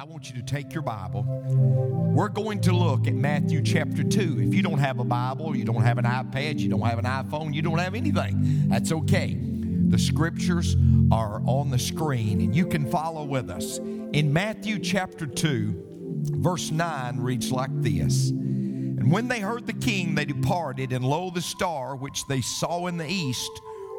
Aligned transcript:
I 0.00 0.04
want 0.04 0.30
you 0.30 0.36
to 0.36 0.42
take 0.42 0.72
your 0.72 0.82
Bible. 0.82 1.24
We're 1.24 2.30
going 2.30 2.62
to 2.62 2.72
look 2.72 3.06
at 3.06 3.12
Matthew 3.12 3.60
chapter 3.60 4.02
2. 4.02 4.40
If 4.40 4.54
you 4.54 4.62
don't 4.62 4.78
have 4.78 4.98
a 4.98 5.04
Bible, 5.04 5.54
you 5.54 5.66
don't 5.66 5.82
have 5.82 5.98
an 5.98 6.06
iPad, 6.06 6.58
you 6.58 6.70
don't 6.70 6.80
have 6.80 6.98
an 6.98 7.04
iPhone, 7.04 7.52
you 7.52 7.60
don't 7.60 7.76
have 7.76 7.94
anything, 7.94 8.66
that's 8.70 8.92
okay. 8.92 9.36
The 9.38 9.98
scriptures 9.98 10.74
are 11.12 11.42
on 11.44 11.68
the 11.68 11.78
screen 11.78 12.40
and 12.40 12.56
you 12.56 12.66
can 12.66 12.90
follow 12.90 13.24
with 13.24 13.50
us. 13.50 13.76
In 13.76 14.32
Matthew 14.32 14.78
chapter 14.78 15.26
2, 15.26 16.28
verse 16.38 16.70
9 16.70 17.20
reads 17.20 17.52
like 17.52 17.82
this 17.82 18.30
And 18.30 19.12
when 19.12 19.28
they 19.28 19.40
heard 19.40 19.66
the 19.66 19.74
king, 19.74 20.14
they 20.14 20.24
departed, 20.24 20.94
and 20.94 21.04
lo, 21.04 21.28
the 21.28 21.42
star 21.42 21.94
which 21.94 22.26
they 22.26 22.40
saw 22.40 22.86
in 22.86 22.96
the 22.96 23.06
east 23.06 23.52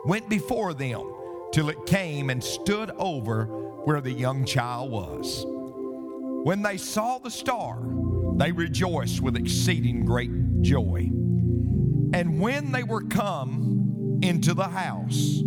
went 0.06 0.28
before 0.30 0.74
them 0.74 1.14
till 1.54 1.70
it 1.70 1.86
came 1.86 2.32
and 2.32 2.44
stood 2.44 2.90
over 2.98 3.46
where 3.86 4.02
the 4.02 4.12
young 4.12 4.46
child 4.46 4.90
was. 4.90 5.46
When 6.44 6.64
they 6.64 6.78
saw 6.78 7.20
the 7.20 7.30
star, 7.30 7.84
they 8.38 8.52
rejoiced 8.52 9.22
with 9.22 9.36
exceeding 9.36 10.06
great 10.06 10.32
joy. 10.62 11.10
And 12.14 12.42
when 12.42 12.72
they 12.72 12.82
were 12.82 13.04
come 13.04 14.20
into 14.24 14.56
the 14.56 14.68
house, 14.68 15.42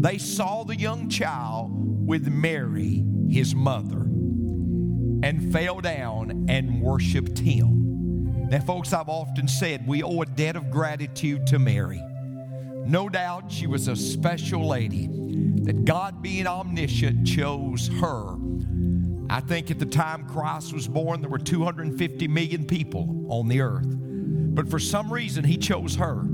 they 0.00 0.16
saw 0.16 0.64
the 0.64 0.76
young 0.76 1.10
child 1.10 2.06
with 2.06 2.26
Mary, 2.28 3.04
his 3.28 3.54
mother, 3.54 4.00
and 5.22 5.52
fell 5.52 5.80
down 5.80 6.46
and 6.48 6.80
worshiped 6.80 7.38
him. 7.38 8.48
Now, 8.48 8.60
folks, 8.60 8.94
I've 8.94 9.10
often 9.10 9.46
said 9.46 9.86
we 9.86 10.02
owe 10.02 10.22
a 10.22 10.26
debt 10.26 10.56
of 10.56 10.70
gratitude 10.70 11.46
to 11.48 11.58
Mary. 11.58 12.02
No 12.86 13.10
doubt 13.10 13.52
she 13.52 13.66
was 13.66 13.88
a 13.88 13.94
special 13.94 14.66
lady 14.66 15.06
that 15.64 15.84
God, 15.84 16.22
being 16.22 16.46
omniscient, 16.46 17.26
chose 17.26 17.88
her 18.00 18.36
I 19.30 19.38
think 19.38 19.70
at 19.70 19.78
the 19.78 19.86
time 19.86 20.26
Christ 20.26 20.72
was 20.72 20.88
born, 20.88 21.20
there 21.20 21.30
were 21.30 21.38
250 21.38 22.26
million 22.26 22.64
people 22.66 23.26
on 23.28 23.46
the 23.46 23.60
earth. 23.60 23.86
But 23.86 24.68
for 24.68 24.80
some 24.80 25.12
reason, 25.12 25.44
He 25.44 25.56
chose 25.56 25.94
her. 25.94 26.24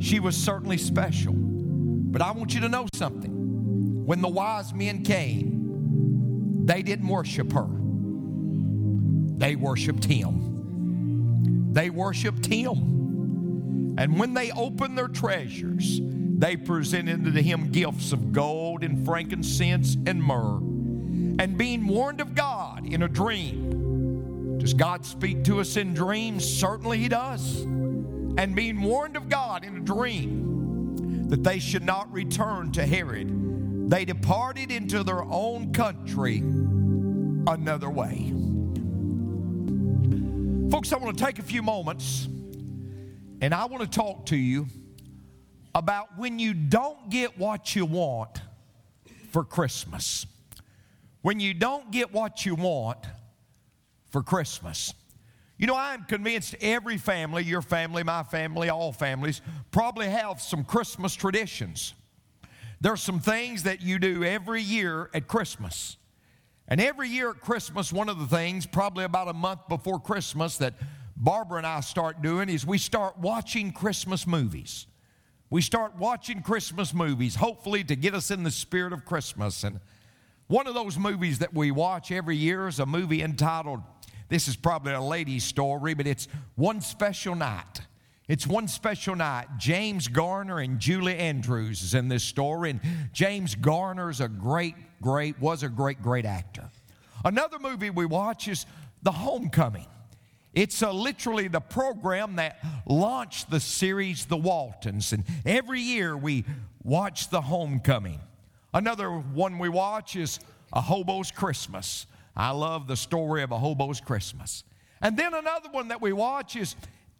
She 0.00 0.20
was 0.20 0.36
certainly 0.36 0.76
special. 0.76 1.32
But 1.32 2.20
I 2.20 2.32
want 2.32 2.52
you 2.52 2.60
to 2.60 2.68
know 2.68 2.86
something. 2.92 4.04
When 4.04 4.20
the 4.20 4.28
wise 4.28 4.74
men 4.74 5.02
came, 5.02 6.66
they 6.66 6.82
didn't 6.82 7.08
worship 7.08 7.52
her, 7.52 7.68
they 9.38 9.56
worshiped 9.56 10.04
Him. 10.04 11.72
They 11.72 11.88
worshiped 11.88 12.44
Him. 12.44 13.94
And 13.96 14.18
when 14.18 14.34
they 14.34 14.50
opened 14.50 14.98
their 14.98 15.08
treasures, 15.08 16.00
they 16.02 16.58
presented 16.58 17.24
to 17.24 17.42
Him 17.42 17.70
gifts 17.70 18.12
of 18.12 18.30
gold 18.32 18.84
and 18.84 19.06
frankincense 19.06 19.96
and 20.04 20.22
myrrh 20.22 20.60
and 21.40 21.56
being 21.56 21.86
warned 21.86 22.20
of 22.20 22.34
God 22.34 22.84
in 22.84 23.02
a 23.02 23.08
dream. 23.08 24.58
Does 24.58 24.74
God 24.74 25.06
speak 25.06 25.42
to 25.44 25.60
us 25.60 25.78
in 25.78 25.94
dreams? 25.94 26.46
Certainly 26.46 26.98
He 26.98 27.08
does. 27.08 27.62
And 27.62 28.54
being 28.54 28.82
warned 28.82 29.16
of 29.16 29.30
God 29.30 29.64
in 29.64 29.78
a 29.78 29.80
dream 29.80 31.28
that 31.30 31.42
they 31.42 31.58
should 31.58 31.82
not 31.82 32.12
return 32.12 32.72
to 32.72 32.84
Herod, 32.84 33.88
they 33.90 34.04
departed 34.04 34.70
into 34.70 35.02
their 35.02 35.22
own 35.22 35.72
country 35.72 36.40
another 37.46 37.88
way. 37.88 38.34
Folks, 40.70 40.92
I 40.92 40.98
want 40.98 41.16
to 41.16 41.24
take 41.24 41.38
a 41.38 41.42
few 41.42 41.62
moments 41.62 42.28
and 43.40 43.54
I 43.54 43.64
want 43.64 43.82
to 43.82 43.88
talk 43.88 44.26
to 44.26 44.36
you 44.36 44.66
about 45.74 46.18
when 46.18 46.38
you 46.38 46.52
don't 46.52 47.08
get 47.08 47.38
what 47.38 47.74
you 47.74 47.86
want 47.86 48.42
for 49.30 49.42
Christmas 49.42 50.26
when 51.22 51.40
you 51.40 51.54
don't 51.54 51.90
get 51.90 52.12
what 52.12 52.44
you 52.46 52.54
want 52.54 52.98
for 54.10 54.22
Christmas. 54.22 54.94
You 55.58 55.66
know, 55.66 55.76
I'm 55.76 56.04
convinced 56.04 56.54
every 56.60 56.96
family, 56.96 57.44
your 57.44 57.60
family, 57.60 58.02
my 58.02 58.22
family, 58.22 58.70
all 58.70 58.92
families, 58.92 59.42
probably 59.70 60.08
have 60.08 60.40
some 60.40 60.64
Christmas 60.64 61.14
traditions. 61.14 61.92
There's 62.80 63.02
some 63.02 63.20
things 63.20 63.64
that 63.64 63.82
you 63.82 63.98
do 63.98 64.24
every 64.24 64.62
year 64.62 65.10
at 65.12 65.28
Christmas. 65.28 65.98
And 66.66 66.80
every 66.80 67.08
year 67.08 67.30
at 67.30 67.40
Christmas, 67.40 67.92
one 67.92 68.08
of 68.08 68.18
the 68.18 68.26
things, 68.26 68.64
probably 68.64 69.04
about 69.04 69.28
a 69.28 69.34
month 69.34 69.68
before 69.68 70.00
Christmas, 70.00 70.56
that 70.58 70.74
Barbara 71.14 71.58
and 71.58 71.66
I 71.66 71.80
start 71.80 72.22
doing 72.22 72.48
is 72.48 72.64
we 72.64 72.78
start 72.78 73.18
watching 73.18 73.72
Christmas 73.72 74.26
movies. 74.26 74.86
We 75.50 75.60
start 75.60 75.96
watching 75.98 76.42
Christmas 76.42 76.94
movies, 76.94 77.34
hopefully 77.34 77.84
to 77.84 77.96
get 77.96 78.14
us 78.14 78.30
in 78.30 78.44
the 78.44 78.50
spirit 78.50 78.94
of 78.94 79.04
Christmas. 79.04 79.62
And 79.64 79.80
one 80.50 80.66
of 80.66 80.74
those 80.74 80.98
movies 80.98 81.38
that 81.38 81.54
we 81.54 81.70
watch 81.70 82.10
every 82.10 82.36
year 82.36 82.66
is 82.66 82.80
a 82.80 82.86
movie 82.86 83.22
entitled, 83.22 83.80
this 84.28 84.48
is 84.48 84.56
probably 84.56 84.92
a 84.92 85.00
lady's 85.00 85.44
story, 85.44 85.94
but 85.94 86.08
it's 86.08 86.26
One 86.56 86.80
Special 86.80 87.36
Night. 87.36 87.82
It's 88.26 88.48
one 88.48 88.68
special 88.68 89.16
night. 89.16 89.46
James 89.58 90.06
Garner 90.06 90.58
and 90.60 90.78
Julie 90.78 91.16
Andrews 91.16 91.82
is 91.82 91.94
in 91.94 92.08
this 92.08 92.22
story, 92.22 92.70
and 92.70 92.80
James 93.12 93.56
Garner 93.56 94.12
a 94.20 94.28
great, 94.28 94.74
great, 95.00 95.40
was 95.40 95.62
a 95.64 95.68
great, 95.68 96.00
great 96.02 96.24
actor. 96.24 96.68
Another 97.24 97.58
movie 97.58 97.90
we 97.90 98.06
watch 98.06 98.46
is 98.46 98.66
The 99.02 99.12
Homecoming. 99.12 99.86
It's 100.52 100.82
literally 100.82 101.46
the 101.46 101.60
program 101.60 102.36
that 102.36 102.58
launched 102.86 103.50
the 103.50 103.60
series 103.60 104.26
The 104.26 104.36
Waltons, 104.36 105.12
and 105.12 105.24
every 105.46 105.80
year 105.80 106.16
we 106.16 106.44
watch 106.82 107.30
The 107.30 107.40
Homecoming. 107.40 108.20
Another 108.72 109.10
one 109.10 109.58
we 109.58 109.68
watch 109.68 110.16
is 110.16 110.38
A 110.72 110.80
Hobo's 110.80 111.30
Christmas. 111.30 112.06
I 112.36 112.50
love 112.50 112.86
the 112.86 112.96
story 112.96 113.42
of 113.42 113.50
A 113.50 113.58
Hobo's 113.58 114.00
Christmas. 114.00 114.64
And 115.00 115.16
then 115.16 115.34
another 115.34 115.68
one 115.70 115.88
that 115.88 116.00
we 116.00 116.12
watch 116.12 116.56
is 116.56 116.76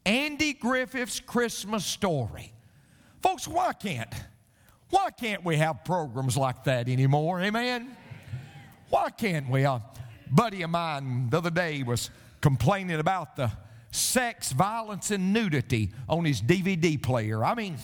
Andy 0.06 0.52
Griffith's 0.52 1.20
Christmas 1.20 1.84
Story. 1.84 2.52
Folks, 3.22 3.48
why 3.48 3.72
can't? 3.72 4.12
Why 4.90 5.10
can't 5.10 5.44
we 5.44 5.56
have 5.56 5.84
programs 5.84 6.36
like 6.36 6.64
that 6.64 6.88
anymore? 6.88 7.40
Amen? 7.40 7.96
Why 8.88 9.10
can't 9.10 9.48
we? 9.48 9.64
A 9.64 9.82
buddy 10.30 10.62
of 10.62 10.70
mine 10.70 11.28
the 11.30 11.38
other 11.38 11.50
day 11.50 11.82
was 11.82 12.10
complaining 12.40 12.98
about 12.98 13.36
the 13.36 13.52
sex, 13.92 14.52
violence, 14.52 15.10
and 15.10 15.32
nudity 15.32 15.90
on 16.08 16.24
his 16.24 16.40
DVD 16.40 17.00
player. 17.00 17.44
I 17.44 17.54
mean, 17.54 17.76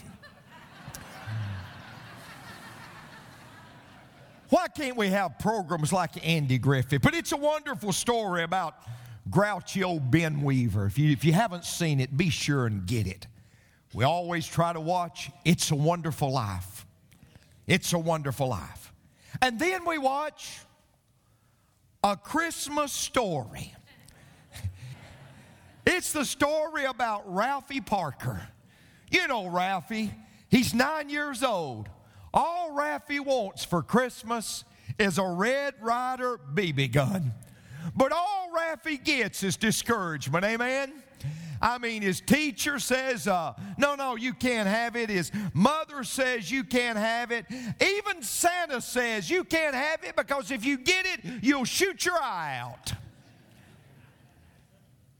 Why 4.48 4.68
can't 4.68 4.96
we 4.96 5.08
have 5.08 5.38
programs 5.38 5.92
like 5.92 6.26
Andy 6.26 6.58
Griffith? 6.58 7.02
But 7.02 7.14
it's 7.14 7.32
a 7.32 7.36
wonderful 7.36 7.92
story 7.92 8.44
about 8.44 8.76
grouchy 9.28 9.82
old 9.82 10.10
Ben 10.10 10.42
Weaver. 10.42 10.86
If 10.86 10.98
you, 10.98 11.10
if 11.10 11.24
you 11.24 11.32
haven't 11.32 11.64
seen 11.64 12.00
it, 12.00 12.16
be 12.16 12.30
sure 12.30 12.66
and 12.66 12.86
get 12.86 13.06
it. 13.06 13.26
We 13.92 14.04
always 14.04 14.46
try 14.46 14.72
to 14.72 14.80
watch 14.80 15.30
It's 15.44 15.70
a 15.70 15.76
Wonderful 15.76 16.32
Life. 16.32 16.86
It's 17.66 17.92
a 17.92 17.98
Wonderful 17.98 18.48
Life. 18.48 18.92
And 19.42 19.58
then 19.58 19.84
we 19.84 19.98
watch 19.98 20.60
A 22.04 22.16
Christmas 22.16 22.92
Story. 22.92 23.74
it's 25.86 26.12
the 26.12 26.24
story 26.24 26.84
about 26.84 27.22
Ralphie 27.32 27.80
Parker. 27.80 28.40
You 29.10 29.26
know 29.26 29.48
Ralphie, 29.48 30.12
he's 30.48 30.74
nine 30.74 31.08
years 31.08 31.42
old. 31.42 31.88
All 32.36 32.72
Ralphie 32.72 33.18
wants 33.18 33.64
for 33.64 33.82
Christmas 33.82 34.64
is 34.98 35.16
a 35.16 35.26
Red 35.26 35.72
Ryder 35.80 36.38
BB 36.54 36.92
gun. 36.92 37.32
But 37.96 38.12
all 38.12 38.50
Ralphie 38.54 38.98
gets 38.98 39.42
is 39.42 39.56
discouragement, 39.56 40.44
amen? 40.44 40.92
I 41.62 41.78
mean, 41.78 42.02
his 42.02 42.20
teacher 42.20 42.78
says, 42.78 43.26
uh, 43.26 43.54
no, 43.78 43.94
no, 43.94 44.16
you 44.16 44.34
can't 44.34 44.68
have 44.68 44.96
it. 44.96 45.08
His 45.08 45.32
mother 45.54 46.04
says 46.04 46.50
you 46.50 46.62
can't 46.62 46.98
have 46.98 47.32
it. 47.32 47.46
Even 47.80 48.20
Santa 48.22 48.82
says 48.82 49.30
you 49.30 49.42
can't 49.42 49.74
have 49.74 50.04
it 50.04 50.14
because 50.14 50.50
if 50.50 50.62
you 50.62 50.76
get 50.76 51.06
it, 51.06 51.20
you'll 51.42 51.64
shoot 51.64 52.04
your 52.04 52.20
eye 52.22 52.58
out. 52.60 52.92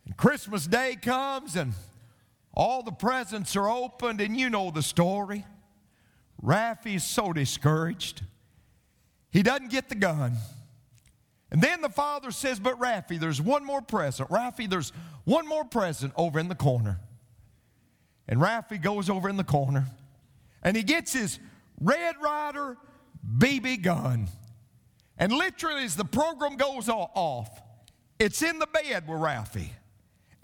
And 0.04 0.14
Christmas 0.18 0.66
Day 0.66 0.96
comes 1.00 1.56
and 1.56 1.72
all 2.52 2.82
the 2.82 2.92
presents 2.92 3.56
are 3.56 3.70
opened, 3.70 4.20
and 4.20 4.36
you 4.36 4.50
know 4.50 4.70
the 4.70 4.82
story. 4.82 5.44
Ralphie's 6.46 7.02
so 7.02 7.32
discouraged. 7.32 8.22
He 9.32 9.42
doesn't 9.42 9.70
get 9.70 9.88
the 9.88 9.96
gun. 9.96 10.36
And 11.50 11.60
then 11.60 11.80
the 11.82 11.88
father 11.88 12.30
says, 12.30 12.60
But 12.60 12.78
Ralphie, 12.78 13.18
there's 13.18 13.42
one 13.42 13.64
more 13.64 13.82
present. 13.82 14.30
Ralphie, 14.30 14.68
there's 14.68 14.92
one 15.24 15.48
more 15.48 15.64
present 15.64 16.12
over 16.14 16.38
in 16.38 16.46
the 16.48 16.54
corner. 16.54 17.00
And 18.28 18.40
Ralphie 18.40 18.78
goes 18.78 19.10
over 19.10 19.28
in 19.28 19.36
the 19.36 19.44
corner 19.44 19.86
and 20.62 20.76
he 20.76 20.84
gets 20.84 21.12
his 21.12 21.40
Red 21.80 22.14
Ryder 22.22 22.76
BB 23.38 23.82
gun. 23.82 24.28
And 25.18 25.32
literally, 25.32 25.82
as 25.82 25.96
the 25.96 26.04
program 26.04 26.56
goes 26.56 26.88
off, 26.88 27.60
it's 28.20 28.40
in 28.42 28.60
the 28.60 28.68
bed 28.68 29.08
with 29.08 29.20
Ralphie. 29.20 29.72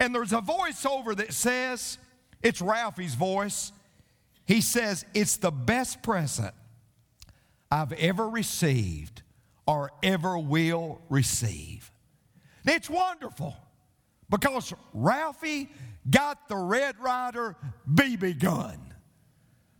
And 0.01 0.13
there's 0.13 0.33
a 0.33 0.41
voiceover 0.41 1.15
that 1.15 1.31
says, 1.31 1.97
it's 2.41 2.61
Ralphie's 2.61 3.15
voice. 3.15 3.71
He 4.45 4.61
says, 4.61 5.05
It's 5.13 5.37
the 5.37 5.51
best 5.51 6.03
present 6.03 6.53
I've 7.71 7.93
ever 7.93 8.27
received 8.27 9.21
or 9.65 9.91
ever 10.01 10.37
will 10.37 11.01
receive. 11.09 11.91
It's 12.65 12.89
wonderful 12.89 13.55
because 14.29 14.73
Ralphie 14.93 15.69
got 16.09 16.47
the 16.47 16.55
Red 16.55 16.99
Ryder 16.99 17.55
BB 17.89 18.39
gun. 18.39 18.79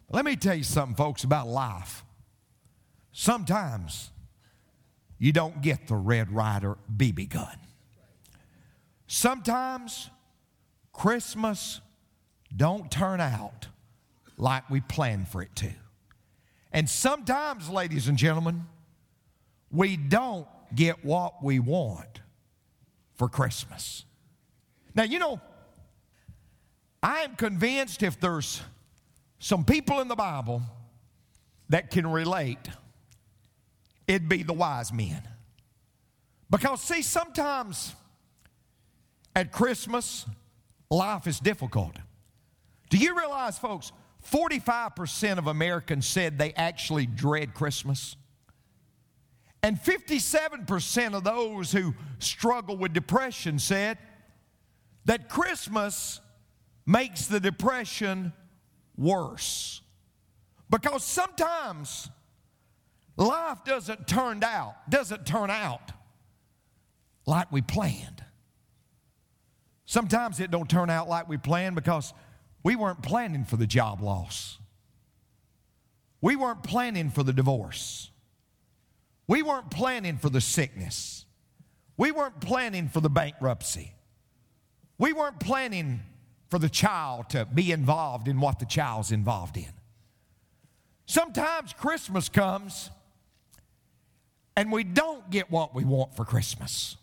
Let 0.09 0.25
me 0.25 0.35
tell 0.35 0.55
you 0.55 0.63
something, 0.63 0.95
folks, 0.95 1.23
about 1.23 1.47
life. 1.47 2.03
Sometimes 3.11 4.11
you 5.17 5.31
don't 5.31 5.61
get 5.61 5.87
the 5.87 5.95
Red 5.95 6.31
Ryder 6.31 6.77
BB 6.95 7.29
gun. 7.29 7.57
Sometimes 9.07 10.09
Christmas 10.91 11.81
don't 12.55 12.89
turn 12.91 13.21
out 13.21 13.67
like 14.37 14.69
we 14.69 14.81
planned 14.81 15.27
for 15.27 15.41
it 15.41 15.55
to. 15.57 15.71
And 16.71 16.89
sometimes, 16.89 17.69
ladies 17.69 18.07
and 18.07 18.17
gentlemen, 18.17 18.65
we 19.71 19.95
don't 19.95 20.47
get 20.73 21.03
what 21.05 21.43
we 21.43 21.59
want 21.59 22.21
for 23.15 23.29
Christmas. 23.29 24.05
Now, 24.95 25.03
you 25.03 25.19
know, 25.19 25.39
I 27.01 27.21
am 27.21 27.35
convinced 27.35 28.01
if 28.01 28.19
there's 28.19 28.61
some 29.39 29.65
people 29.65 29.99
in 29.99 30.07
the 30.07 30.15
Bible 30.15 30.61
that 31.69 31.91
can 31.91 32.07
relate, 32.07 32.69
it'd 34.07 34.29
be 34.29 34.43
the 34.43 34.53
wise 34.53 34.93
men. 34.93 35.21
Because, 36.49 36.81
see, 36.81 37.01
sometimes 37.01 37.95
at 39.35 39.51
Christmas, 39.51 40.25
life 40.89 41.27
is 41.27 41.39
difficult. 41.39 41.95
Do 42.89 42.97
you 42.97 43.17
realize, 43.17 43.57
folks, 43.57 43.91
45% 44.23 45.37
of 45.37 45.47
Americans 45.47 46.07
said 46.07 46.37
they 46.37 46.53
actually 46.53 47.05
dread 47.05 47.53
Christmas? 47.53 48.15
And 49.61 49.77
57% 49.77 51.13
of 51.13 51.23
those 51.23 51.71
who 51.71 51.93
struggle 52.19 52.75
with 52.77 52.91
depression 52.93 53.59
said 53.59 53.97
that 55.05 55.29
Christmas 55.29 56.19
makes 56.85 57.27
the 57.27 57.39
depression 57.39 58.33
worse. 58.97 59.81
Because 60.69 61.03
sometimes 61.03 62.09
life 63.15 63.63
doesn't 63.63 64.07
turn 64.07 64.43
out, 64.43 64.75
doesn't 64.89 65.25
turn 65.25 65.49
out 65.49 65.91
like 67.25 67.51
we 67.51 67.61
planned. 67.61 68.23
Sometimes 69.85 70.39
it 70.39 70.51
don't 70.51 70.69
turn 70.69 70.89
out 70.89 71.07
like 71.07 71.29
we 71.29 71.37
planned 71.37 71.75
because 71.75 72.13
we 72.63 72.75
weren't 72.75 73.01
planning 73.01 73.43
for 73.43 73.57
the 73.57 73.67
job 73.67 74.01
loss. 74.01 74.57
We 76.21 76.37
weren't 76.37 76.63
planning 76.63 77.09
for 77.09 77.21
the 77.21 77.33
divorce. 77.33 78.09
We 79.27 79.43
weren't 79.43 79.69
planning 79.69 80.17
for 80.17 80.29
the 80.29 80.41
sickness. 80.41 81.25
We 81.97 82.11
weren't 82.11 82.39
planning 82.39 82.87
for 82.87 83.01
the 83.01 83.09
bankruptcy. 83.09 83.93
We 84.97 85.11
weren't 85.11 85.39
planning 85.39 85.99
for 86.49 86.59
the 86.59 86.69
child 86.69 87.29
to 87.31 87.45
be 87.45 87.71
involved 87.71 88.27
in 88.27 88.39
what 88.39 88.59
the 88.59 88.65
child's 88.65 89.11
involved 89.11 89.57
in. 89.57 89.71
Sometimes 91.05 91.73
Christmas 91.73 92.29
comes 92.29 92.89
and 94.55 94.71
we 94.71 94.83
don't 94.83 95.29
get 95.29 95.51
what 95.51 95.75
we 95.75 95.83
want 95.83 96.15
for 96.15 96.23
Christmas. 96.23 96.95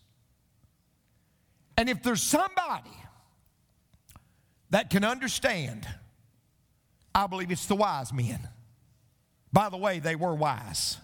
And 1.77 1.89
if 1.89 2.03
there's 2.03 2.23
somebody 2.23 2.91
that 4.71 4.91
can 4.91 5.05
understand, 5.05 5.87
I 7.15 7.27
believe 7.27 7.51
it's 7.51 7.67
the 7.67 7.77
wise 7.77 8.13
men. 8.13 8.49
By 9.53 9.69
the 9.69 9.77
way, 9.77 9.99
they 9.99 10.17
were 10.17 10.35
wise. 10.35 10.99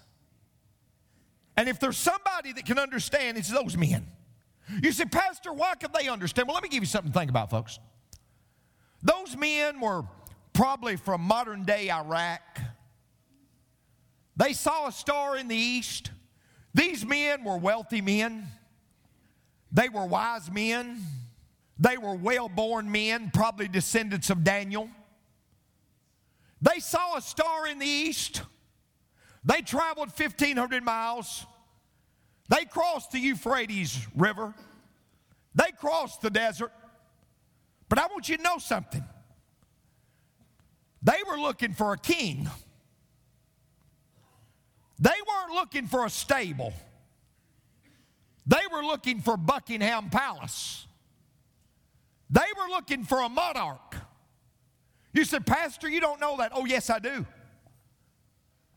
And 1.57 1.69
if 1.69 1.81
there's 1.81 1.97
somebody 1.97 2.53
that 2.53 2.67
can 2.67 2.79
understand, 2.79 3.39
it's 3.39 3.51
those 3.51 3.77
men. 3.77 4.07
You 4.83 4.93
say, 4.93 5.05
Pastor, 5.05 5.53
why 5.53 5.75
could 5.75 5.93
they 5.93 6.09
understand? 6.09 6.49
Well, 6.49 6.55
let 6.55 6.63
me 6.63 6.69
give 6.69 6.83
you 6.83 6.87
something 6.87 7.13
to 7.13 7.19
think 7.19 7.31
about, 7.31 7.51
folks. 7.51 7.79
Those 9.03 9.37
men 9.37 9.81
were 9.81 10.05
probably 10.53 10.97
from 10.97 11.23
modern 11.23 11.65
day 11.65 11.91
Iraq. 11.91 12.41
They 14.37 14.53
saw 14.53 14.89
a 14.89 14.93
star 14.93 15.37
in 15.37 15.49
the 15.49 15.57
east. 15.57 16.11
These 16.75 17.07
men 17.07 17.43
were 17.43 17.57
wealthy 17.57 18.01
men. 18.01 18.49
They 19.73 19.89
were 19.89 20.05
wise 20.05 20.51
men. 20.51 21.01
They 21.79 21.99
were 21.99 22.15
well 22.15 22.49
born 22.49 22.91
men, 22.91 23.31
probably 23.33 23.69
descendants 23.69 24.31
of 24.31 24.45
Daniel. 24.45 24.89
They 26.63 26.81
saw 26.81 27.17
a 27.17 27.21
star 27.21 27.67
in 27.67 27.79
the 27.79 27.87
east. 27.87 28.43
They 29.45 29.61
traveled 29.61 30.09
1,500 30.09 30.83
miles. 30.83 31.47
They 32.49 32.65
crossed 32.65 33.13
the 33.13 33.19
Euphrates 33.19 34.07
River. 34.17 34.55
They 35.55 35.71
crossed 35.79 36.23
the 36.23 36.31
desert. 36.31 36.73
But 37.89 37.99
I 37.99 38.07
want 38.07 38.29
you 38.29 38.37
to 38.37 38.43
know 38.43 38.59
something. 38.59 39.05
They 41.03 41.19
were 41.29 41.39
looking 41.39 41.73
for 41.73 41.93
a 41.93 41.99
king. 41.99 42.49
They 44.99 45.11
weren't 45.11 45.53
looking 45.55 45.87
for 45.87 46.07
a 46.07 46.11
stable. 46.11 46.73
They 48.47 48.63
were 48.73 48.83
looking 48.83 49.21
for 49.21 49.37
Buckingham 49.37 50.11
Palace. 50.11 50.86
They 52.31 52.41
were 52.57 52.69
looking 52.69 53.05
for 53.05 53.21
a 53.21 53.29
monarch. 53.29 53.97
You 55.13 55.25
said, 55.25 55.47
Pastor, 55.47 55.89
you 55.89 56.01
don't 56.01 56.21
know 56.21 56.37
that. 56.39 56.53
Oh, 56.55 56.65
yes, 56.67 56.91
I 56.91 56.99
do. 56.99 57.25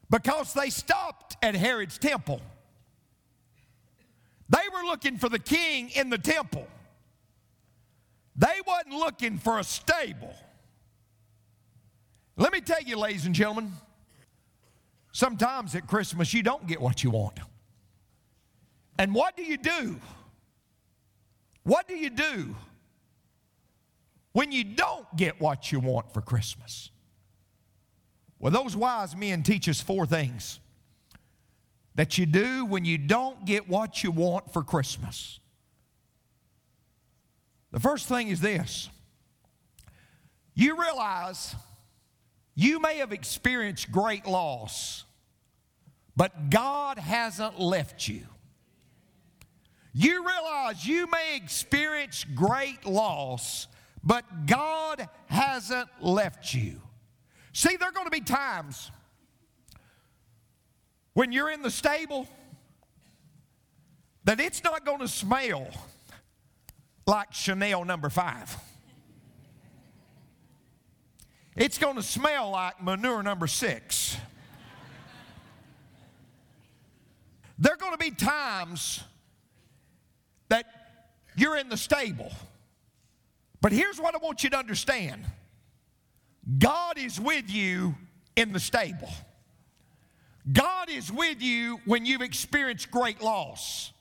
Because 0.10 0.54
they 0.54 0.70
stopped 0.70 1.38
at 1.42 1.56
Herod's 1.56 1.98
temple. 1.98 2.42
They 4.50 4.64
were 4.74 4.84
looking 4.84 5.18
for 5.18 5.30
the 5.30 5.40
king 5.40 5.90
in 5.90 6.10
the 6.10 6.18
temple. 6.18 6.68
They 8.36 8.62
wasn't 8.66 8.96
looking 8.96 9.38
for 9.38 9.60
a 9.60 9.64
stable. 9.64 10.34
Let 12.38 12.54
me 12.54 12.62
tell 12.62 12.82
you, 12.82 12.98
ladies 12.98 13.26
and 13.26 13.36
gentlemen, 13.36 13.74
sometimes 15.12 15.76
at 15.76 15.88
Christmas 15.88 16.34
you 16.34 16.42
don't 16.42 16.66
get 16.66 16.80
what 16.80 17.04
you 17.04 17.12
want. 17.12 17.38
And 18.98 19.14
what 19.14 19.36
do 19.36 19.44
you 19.44 19.58
do? 19.58 20.00
What 21.64 21.88
do 21.88 21.96
you 21.96 22.10
do 22.10 22.56
when 24.32 24.52
you 24.52 24.64
don't 24.64 25.06
get 25.16 25.40
what 25.40 25.72
you 25.72 25.80
want 25.80 26.14
for 26.14 26.22
Christmas? 26.22 26.92
Well, 28.40 28.52
those 28.52 28.76
wise 28.76 29.16
men 29.16 29.44
teach 29.44 29.68
us 29.68 29.82
four 29.82 30.06
things 30.06 30.60
that 31.96 32.18
you 32.18 32.26
do 32.26 32.66
when 32.66 32.86
you 32.86 32.98
don't 32.98 33.46
get 33.46 33.68
what 33.68 34.04
you 34.04 34.12
want 34.12 34.54
for 34.54 34.64
Christmas. 34.64 35.40
The 37.72 37.80
first 37.80 38.08
thing 38.08 38.30
is 38.30 38.40
this 38.40 38.90
you 40.56 40.80
realize 40.82 41.56
you 42.56 42.80
may 42.80 42.98
have 42.98 43.14
experienced 43.14 43.92
great 43.92 44.26
loss, 44.26 45.06
but 46.16 46.50
God 46.50 46.98
hasn't 46.98 47.60
left 47.60 48.08
you. 48.08 48.22
You 49.94 50.26
realize 50.26 50.86
you 50.86 51.08
may 51.10 51.36
experience 51.36 52.26
great 52.36 52.86
loss, 52.86 53.68
but 54.04 54.46
God 54.46 55.08
hasn't 55.28 55.90
left 56.02 56.54
you. 56.54 56.82
See, 57.54 57.76
there 57.78 57.90
are 57.90 57.92
going 57.92 58.06
to 58.06 58.12
be 58.12 58.22
times 58.22 58.92
when 61.14 61.32
you're 61.32 61.50
in 61.50 61.62
the 61.62 61.72
stable 61.72 62.28
that 64.24 64.40
it's 64.40 64.64
not 64.64 64.86
going 64.86 65.00
to 65.00 65.08
smell 65.08 65.68
like 67.06 67.34
Chanel 67.34 67.84
number 67.84 68.10
five. 68.10 68.56
It's 71.56 71.78
going 71.78 71.96
to 71.96 72.04
smell 72.04 72.52
like 72.52 72.82
manure 72.82 73.24
number 73.24 73.48
six. 73.48 74.18
there 77.60 77.74
are 77.74 77.78
going 77.78 77.92
to 77.92 77.98
be 77.98 78.12
times 78.12 79.04
that 80.48 80.66
you're 81.36 81.58
in 81.58 81.68
the 81.68 81.78
stable. 81.78 82.32
But 83.62 83.72
here's 83.72 84.00
what 84.00 84.16
I 84.16 84.18
want 84.20 84.44
you 84.44 84.50
to 84.52 84.58
understand 84.58 85.26
God 86.58 86.98
is 86.98 87.20
with 87.20 87.50
you 87.50 87.96
in 88.36 88.54
the 88.54 88.60
stable. 88.60 89.12
God 90.52 90.90
is 90.90 91.12
with 91.12 91.42
you 91.42 91.80
when 91.86 92.06
you've 92.06 92.22
experienced 92.22 92.90
great 92.90 93.22
loss. 93.22 93.92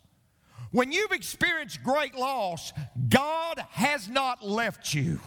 When 0.71 0.93
you've 0.93 1.13
experienced 1.13 1.83
great 1.83 2.15
loss, 2.15 2.73
God 3.09 3.65
has 3.71 4.09
not 4.09 4.45
left 4.45 4.95
you. 4.95 5.21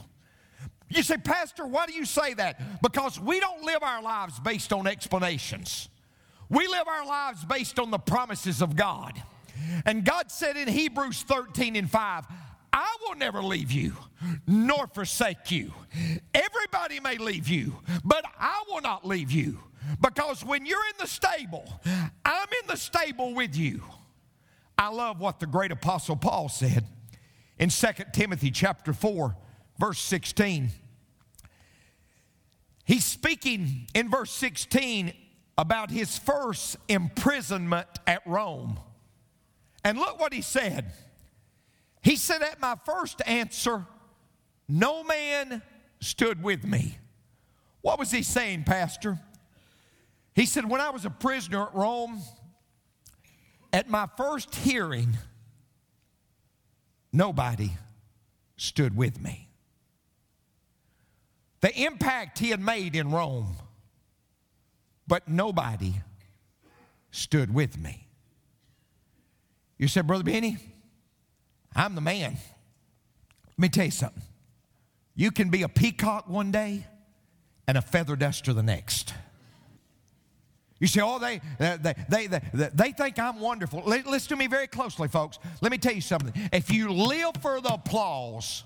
You 0.89 1.03
say, 1.03 1.17
Pastor, 1.17 1.65
why 1.65 1.85
do 1.85 1.93
you 1.93 2.05
say 2.05 2.33
that? 2.35 2.81
Because 2.81 3.19
we 3.19 3.39
don't 3.39 3.63
live 3.63 3.81
our 3.81 4.01
lives 4.01 4.39
based 4.39 4.73
on 4.73 4.87
explanations. 4.87 5.89
We 6.49 6.67
live 6.67 6.87
our 6.87 7.05
lives 7.05 7.45
based 7.45 7.79
on 7.79 7.91
the 7.91 7.97
promises 7.97 8.61
of 8.61 8.75
God. 8.75 9.21
And 9.85 10.03
God 10.03 10.31
said 10.31 10.57
in 10.57 10.67
Hebrews 10.67 11.23
13 11.23 11.75
and 11.75 11.89
5, 11.89 12.25
I 12.73 12.95
will 13.01 13.15
never 13.15 13.41
leave 13.43 13.71
you 13.71 13.93
nor 14.47 14.87
forsake 14.87 15.51
you. 15.51 15.73
Everybody 16.33 16.99
may 16.99 17.17
leave 17.17 17.47
you, 17.47 17.75
but 18.03 18.25
I 18.39 18.63
will 18.69 18.81
not 18.81 19.05
leave 19.05 19.31
you. 19.31 19.59
Because 19.99 20.43
when 20.43 20.65
you're 20.65 20.85
in 20.85 20.95
the 20.99 21.07
stable, 21.07 21.81
I'm 22.23 22.47
in 22.61 22.67
the 22.67 22.77
stable 22.77 23.33
with 23.33 23.55
you. 23.55 23.83
I 24.77 24.89
love 24.89 25.19
what 25.19 25.39
the 25.39 25.47
great 25.47 25.71
apostle 25.71 26.15
Paul 26.15 26.49
said 26.49 26.85
in 27.59 27.69
2 27.69 27.87
Timothy 28.13 28.51
chapter 28.51 28.93
4, 28.93 29.35
verse 29.79 29.99
16. 29.99 30.69
He's 32.85 33.05
speaking 33.05 33.87
in 33.93 34.09
verse 34.09 34.31
16 34.31 35.13
about 35.57 35.91
his 35.91 36.17
first 36.17 36.77
imprisonment 36.87 37.87
at 38.07 38.25
Rome. 38.25 38.79
And 39.83 39.97
look 39.97 40.19
what 40.19 40.33
he 40.33 40.41
said. 40.41 40.91
He 42.01 42.15
said, 42.15 42.41
At 42.41 42.59
my 42.59 42.75
first 42.85 43.21
answer, 43.25 43.85
no 44.67 45.03
man 45.03 45.61
stood 45.99 46.41
with 46.41 46.65
me. 46.65 46.97
What 47.81 47.99
was 47.99 48.11
he 48.11 48.23
saying, 48.23 48.63
Pastor? 48.63 49.19
He 50.33 50.45
said, 50.45 50.69
When 50.69 50.81
I 50.81 50.89
was 50.89 51.05
a 51.05 51.09
prisoner 51.09 51.63
at 51.63 51.75
Rome, 51.75 52.21
at 53.73 53.89
my 53.89 54.07
first 54.17 54.55
hearing, 54.55 55.17
nobody 57.11 57.71
stood 58.57 58.95
with 58.95 59.21
me. 59.21 59.49
The 61.61 61.75
impact 61.83 62.39
he 62.39 62.49
had 62.49 62.59
made 62.59 62.95
in 62.95 63.11
Rome, 63.11 63.55
but 65.07 65.27
nobody 65.27 65.93
stood 67.11 67.53
with 67.53 67.77
me. 67.77 68.07
You 69.77 69.87
said, 69.87 70.07
Brother 70.07 70.23
Benny, 70.23 70.57
I'm 71.75 71.95
the 71.95 72.01
man. 72.01 72.33
Let 72.33 73.59
me 73.59 73.69
tell 73.69 73.85
you 73.85 73.91
something. 73.91 74.23
You 75.15 75.31
can 75.31 75.49
be 75.49 75.63
a 75.63 75.69
peacock 75.69 76.29
one 76.29 76.51
day 76.51 76.85
and 77.67 77.77
a 77.77 77.81
feather 77.81 78.15
duster 78.15 78.53
the 78.53 78.63
next. 78.63 79.13
You 80.79 80.87
say, 80.87 81.01
oh, 81.03 81.19
they, 81.19 81.41
they, 81.59 81.95
they, 82.09 82.27
they, 82.27 82.41
they 82.73 82.91
think 82.91 83.19
I'm 83.19 83.39
wonderful. 83.39 83.83
Listen 83.85 84.29
to 84.29 84.35
me 84.35 84.47
very 84.47 84.65
closely, 84.65 85.07
folks. 85.07 85.37
Let 85.61 85.71
me 85.71 85.77
tell 85.77 85.93
you 85.93 86.01
something. 86.01 86.33
If 86.51 86.71
you 86.71 86.91
live 86.91 87.35
for 87.39 87.61
the 87.61 87.73
applause, 87.75 88.63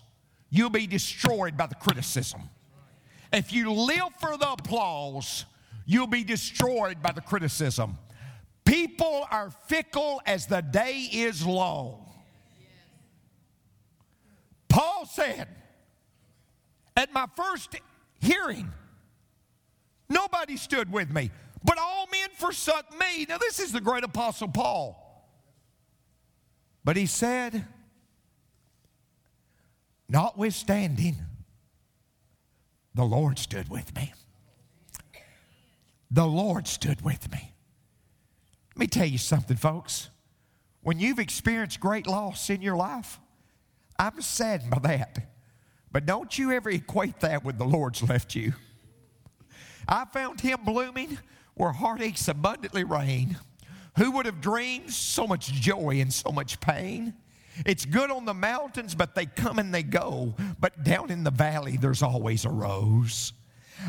you'll 0.50 0.70
be 0.70 0.88
destroyed 0.88 1.58
by 1.58 1.68
the 1.68 1.76
criticism. 1.76 2.42
If 3.34 3.52
you 3.52 3.74
live 3.74 4.16
for 4.22 4.38
the 4.38 4.50
applause, 4.50 5.44
you'll 5.86 6.08
be 6.08 6.24
destroyed 6.24 7.04
by 7.04 7.12
the 7.12 7.20
criticism. 7.20 7.98
People 8.64 9.28
are 9.30 9.50
fickle 9.68 10.22
as 10.26 10.48
the 10.48 10.62
day 10.62 11.10
is 11.12 11.46
long. 11.46 12.05
Paul 14.76 15.06
said, 15.06 15.48
at 16.98 17.14
my 17.14 17.28
first 17.38 17.78
hearing, 18.20 18.74
nobody 20.10 20.58
stood 20.58 20.92
with 20.92 21.10
me, 21.10 21.32
but 21.64 21.78
all 21.78 22.08
men 22.12 22.28
forsook 22.36 22.86
me. 23.00 23.26
Now, 23.30 23.38
this 23.38 23.62
is 23.62 23.72
the 23.72 23.80
great 23.80 24.04
apostle 24.04 24.50
Paul. 24.50 25.30
But 26.84 26.98
he 26.98 27.06
said, 27.06 27.66
notwithstanding, 30.10 31.16
the 32.94 33.06
Lord 33.06 33.40
stood 33.40 33.70
with 33.70 33.96
me. 33.96 34.14
The 36.12 36.28
Lord 36.28 36.68
stood 36.68 37.02
with 37.02 37.32
me. 37.32 37.54
Let 38.76 38.78
me 38.78 38.88
tell 38.88 39.08
you 39.08 39.20
something, 39.20 39.56
folks. 39.56 40.10
When 40.82 41.00
you've 41.00 41.20
experienced 41.20 41.80
great 41.80 42.08
loss 42.08 42.50
in 42.50 42.62
your 42.62 42.76
life, 42.76 43.22
I'm 43.98 44.22
saddened 44.22 44.72
by 44.72 44.80
that. 44.80 45.20
But 45.92 46.06
don't 46.06 46.38
you 46.38 46.52
ever 46.52 46.70
equate 46.70 47.22
that 47.22 47.44
with 47.44 47.58
the 47.58 47.66
Lord's 47.66 48.04
left 48.04 48.36
you. 48.36 48.54
I 49.88 50.06
found 50.06 50.42
him 50.42 50.60
blooming 50.66 51.18
where 51.54 51.72
heartaches 51.72 52.28
abundantly 52.28 52.84
reign. 52.84 53.38
Who 53.98 54.12
would 54.12 54.26
have 54.26 54.42
dreamed 54.42 54.92
so 54.92 55.26
much 55.26 55.52
joy 55.54 56.02
and 56.02 56.12
so 56.12 56.32
much 56.32 56.60
pain? 56.60 57.14
It's 57.66 57.86
good 57.86 58.12
on 58.12 58.26
the 58.26 58.34
mountains, 58.34 58.96
but 58.96 59.16
they 59.16 59.26
come 59.26 59.60
and 59.60 59.74
they 59.74 59.84
go. 59.84 60.36
But 60.60 60.84
down 60.84 61.12
in 61.12 61.24
the 61.24 61.32
valley, 61.32 61.78
there's 61.78 62.04
always 62.04 62.44
a 62.44 62.50
rose. 62.50 63.32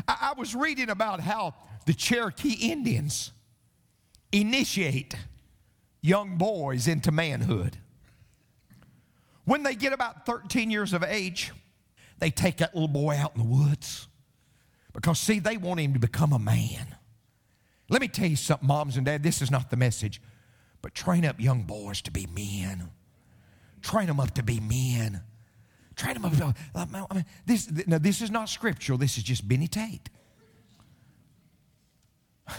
I, 0.07 0.31
I 0.31 0.39
was 0.39 0.55
reading 0.55 0.89
about 0.89 1.19
how 1.19 1.55
the 1.85 1.93
Cherokee 1.93 2.71
Indians 2.71 3.31
initiate 4.31 5.15
young 6.01 6.37
boys 6.37 6.87
into 6.87 7.11
manhood. 7.11 7.77
When 9.47 9.63
they 9.63 9.75
get 9.75 9.93
about 9.93 10.25
13 10.25 10.69
years 10.69 10.91
of 10.91 11.05
age, 11.05 11.53
they 12.19 12.29
take 12.29 12.57
that 12.57 12.75
little 12.75 12.89
boy 12.89 13.15
out 13.15 13.31
in 13.33 13.41
the 13.41 13.47
woods 13.47 14.09
because, 14.91 15.19
see, 15.19 15.39
they 15.39 15.55
want 15.55 15.79
him 15.79 15.93
to 15.93 15.99
become 15.99 16.33
a 16.33 16.39
man. 16.39 16.97
Let 17.87 18.01
me 18.01 18.09
tell 18.09 18.27
you 18.27 18.35
something, 18.35 18.67
moms 18.67 18.97
and 18.97 19.05
dads, 19.05 19.23
this 19.23 19.41
is 19.41 19.49
not 19.49 19.69
the 19.69 19.77
message, 19.77 20.21
but 20.81 20.93
train 20.93 21.23
up 21.23 21.39
young 21.39 21.63
boys 21.63 22.01
to 22.01 22.11
be 22.11 22.27
men. 22.27 22.89
Train 23.81 24.07
them 24.07 24.19
up 24.19 24.33
to 24.33 24.43
be 24.43 24.59
men. 24.59 25.21
Train 25.95 26.15
them 26.15 26.25
up. 26.25 26.35
To, 26.35 26.53
I 26.75 27.13
mean, 27.13 27.25
this, 27.45 27.71
now, 27.87 27.99
this 27.99 28.21
is 28.21 28.29
not 28.29 28.49
scriptural, 28.49 28.97
this 28.97 29.17
is 29.17 29.23
just 29.23 29.47
Benny 29.47 29.69
Tate. 29.69 30.09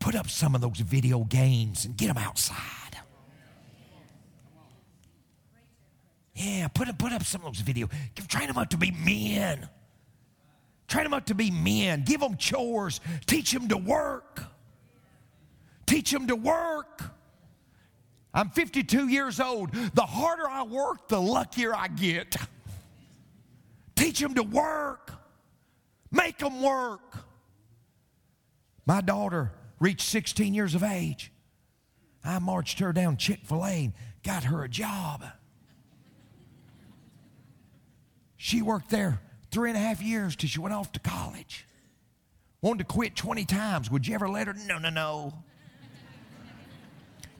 Put 0.00 0.14
up 0.14 0.28
some 0.28 0.54
of 0.54 0.60
those 0.60 0.80
video 0.80 1.24
games 1.24 1.86
and 1.86 1.96
get 1.96 2.08
them 2.08 2.18
outside. 2.18 2.87
Yeah, 6.38 6.68
put, 6.68 6.96
put 6.98 7.12
up 7.12 7.24
some 7.24 7.40
of 7.44 7.48
those 7.48 7.60
video. 7.60 7.88
Train 8.28 8.46
them 8.46 8.58
up 8.58 8.70
to 8.70 8.76
be 8.76 8.92
men. 8.92 9.68
Train 10.86 11.04
them 11.04 11.14
up 11.14 11.26
to 11.26 11.34
be 11.34 11.50
men. 11.50 12.04
Give 12.06 12.20
them 12.20 12.36
chores. 12.36 13.00
Teach 13.26 13.50
them 13.50 13.68
to 13.68 13.76
work. 13.76 14.44
Teach 15.84 16.12
them 16.12 16.28
to 16.28 16.36
work. 16.36 17.02
I'm 18.32 18.50
52 18.50 19.08
years 19.08 19.40
old. 19.40 19.72
The 19.72 20.02
harder 20.02 20.48
I 20.48 20.62
work, 20.62 21.08
the 21.08 21.20
luckier 21.20 21.74
I 21.74 21.88
get. 21.88 22.36
Teach 23.96 24.20
them 24.20 24.34
to 24.34 24.44
work. 24.44 25.10
Make 26.12 26.38
them 26.38 26.62
work. 26.62 27.16
My 28.86 29.00
daughter 29.00 29.50
reached 29.80 30.08
16 30.08 30.54
years 30.54 30.76
of 30.76 30.84
age. 30.84 31.32
I 32.24 32.38
marched 32.38 32.78
her 32.78 32.92
down 32.92 33.16
Chick 33.16 33.40
fil 33.44 33.64
A 33.64 33.70
and 33.70 33.92
got 34.22 34.44
her 34.44 34.62
a 34.62 34.68
job. 34.68 35.24
She 38.38 38.62
worked 38.62 38.88
there 38.88 39.20
three 39.50 39.68
and 39.68 39.76
a 39.76 39.80
half 39.80 40.00
years 40.00 40.36
till 40.36 40.48
she 40.48 40.60
went 40.60 40.74
off 40.74 40.92
to 40.92 41.00
college. 41.00 41.66
Wanted 42.62 42.78
to 42.78 42.84
quit 42.84 43.14
20 43.14 43.44
times. 43.44 43.90
Would 43.90 44.06
you 44.06 44.14
ever 44.14 44.28
let 44.28 44.46
her? 44.46 44.54
No, 44.54 44.78
no, 44.78 44.88
no. 44.88 45.34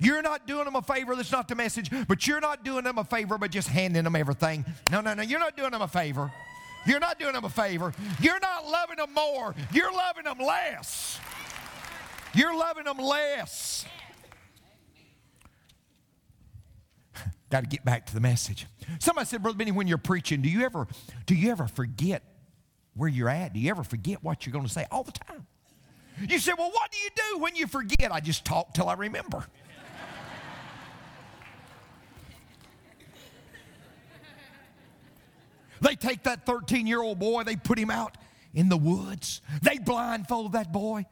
You're 0.01 0.23
not 0.23 0.47
doing 0.47 0.65
them 0.65 0.77
a 0.77 0.83
favor, 0.83 1.17
that's 1.17 1.33
not 1.33 1.49
the 1.49 1.57
message, 1.57 1.91
but 2.07 2.27
you're 2.27 2.41
not 2.41 2.65
doing 2.65 2.85
them 2.85 2.99
a 2.99 3.05
favor 3.05 3.37
by 3.37 3.49
just 3.49 3.69
handing 3.69 4.05
them 4.05 4.15
everything. 4.15 4.65
No, 4.93 5.01
no, 5.01 5.15
no, 5.15 5.23
you're 5.23 5.41
not 5.41 5.57
doing 5.57 5.71
them 5.71 5.83
a 5.83 5.89
favor. 5.89 6.31
You're 6.87 7.01
not 7.01 7.19
doing 7.19 7.33
them 7.33 7.45
a 7.45 7.49
favor. 7.49 7.93
You're 8.21 8.39
not 8.39 8.67
loving 8.67 8.97
them 8.97 9.13
more, 9.13 9.57
you're 9.73 9.93
loving 9.93 10.25
them 10.25 10.39
less. 10.39 11.19
You're 12.33 12.57
loving 12.57 12.85
them 12.85 12.99
less. 12.99 13.87
Got 17.51 17.63
to 17.63 17.67
get 17.67 17.85
back 17.85 18.07
to 18.07 18.15
the 18.15 18.21
message. 18.21 18.67
Somebody 18.99 19.27
said, 19.27 19.43
Brother 19.43 19.57
Benny, 19.57 19.73
when 19.73 19.87
you're 19.87 19.97
preaching, 19.97 20.43
do 20.43 20.51
you 20.51 20.65
ever 20.65 20.87
do 21.27 21.35
you 21.35 21.51
ever 21.51 21.67
forget 21.67 22.23
where 22.95 23.09
you're 23.09 23.31
at? 23.31 23.55
Do 23.55 23.61
you 23.61 23.71
ever 23.71 23.83
forget 23.83 24.23
what 24.23 24.45
you're 24.45 24.53
going 24.53 24.67
to 24.67 24.71
say? 24.71 24.87
All 24.91 25.03
the 25.03 25.13
time. 25.13 25.47
You 26.29 26.39
said, 26.39 26.55
Well, 26.59 26.71
what 26.71 26.91
do 26.91 26.99
you 26.99 27.09
do 27.15 27.39
when 27.39 27.57
you 27.57 27.67
forget? 27.67 28.13
I 28.13 28.21
just 28.21 28.45
talk 28.45 28.75
till 28.75 28.89
I 28.89 28.95
remember. 28.95 29.47
they 35.81 35.95
take 35.95 36.25
that 36.25 36.45
13 36.45 36.87
year 36.87 37.01
old 37.01 37.19
boy, 37.19 37.45
they 37.45 37.57
put 37.57 37.79
him 37.79 37.91
out 37.91 38.19
in 38.53 38.69
the 38.69 38.77
woods, 38.77 39.41
they 39.63 39.79
blindfold 39.79 40.53
that 40.53 40.71
boy. 40.73 41.07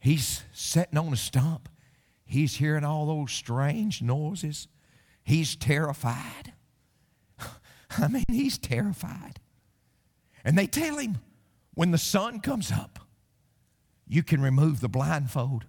He's 0.00 0.42
sitting 0.52 0.98
on 0.98 1.10
a 1.12 1.16
stump, 1.16 1.70
he's 2.26 2.56
hearing 2.56 2.84
all 2.84 3.06
those 3.06 3.32
strange 3.32 4.02
noises. 4.02 4.68
He's 5.24 5.56
terrified. 5.56 6.52
I 7.98 8.08
mean, 8.08 8.24
he's 8.28 8.58
terrified. 8.58 9.40
And 10.44 10.56
they 10.56 10.66
tell 10.66 10.98
him 10.98 11.18
when 11.74 11.90
the 11.90 11.98
sun 11.98 12.40
comes 12.40 12.70
up, 12.70 12.98
you 14.06 14.22
can 14.22 14.42
remove 14.42 14.80
the 14.80 14.88
blindfold. 14.88 15.64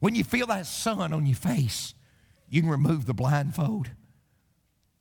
When 0.00 0.14
you 0.14 0.24
feel 0.24 0.46
that 0.46 0.66
sun 0.66 1.12
on 1.12 1.26
your 1.26 1.36
face, 1.36 1.94
you 2.48 2.62
can 2.62 2.70
remove 2.70 3.06
the 3.06 3.14
blindfold. 3.14 3.90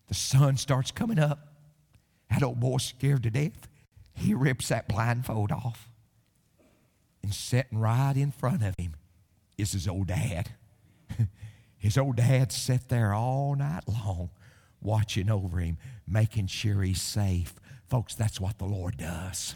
The 0.08 0.14
sun 0.14 0.58
starts 0.58 0.92
coming 0.92 1.20
up. 1.20 1.40
That 2.30 2.44
old 2.44 2.60
boy's 2.60 2.84
scared 2.84 3.24
to 3.24 3.30
death. 3.30 3.70
He 4.14 4.34
rips 4.34 4.68
that 4.68 4.88
blindfold 4.88 5.52
off. 5.52 5.90
And 7.24 7.34
sitting 7.34 7.80
right 7.80 8.16
in 8.16 8.32
front 8.32 8.64
of 8.64 8.76
him 8.78 8.96
is 9.58 9.72
his 9.72 9.88
old 9.88 10.08
dad. 10.08 10.50
His 11.78 11.98
old 11.98 12.16
dad 12.18 12.52
sat 12.52 12.90
there 12.90 13.14
all 13.14 13.56
night 13.56 13.84
long 13.88 14.30
watching 14.82 15.30
over 15.30 15.60
him, 15.60 15.78
making 16.08 16.48
sure 16.48 16.82
he's 16.82 17.02
safe. 17.02 17.56
Folks, 17.88 18.16
that's 18.16 18.40
what 18.40 18.58
the 18.58 18.66
Lord 18.66 18.98
does. 18.98 19.56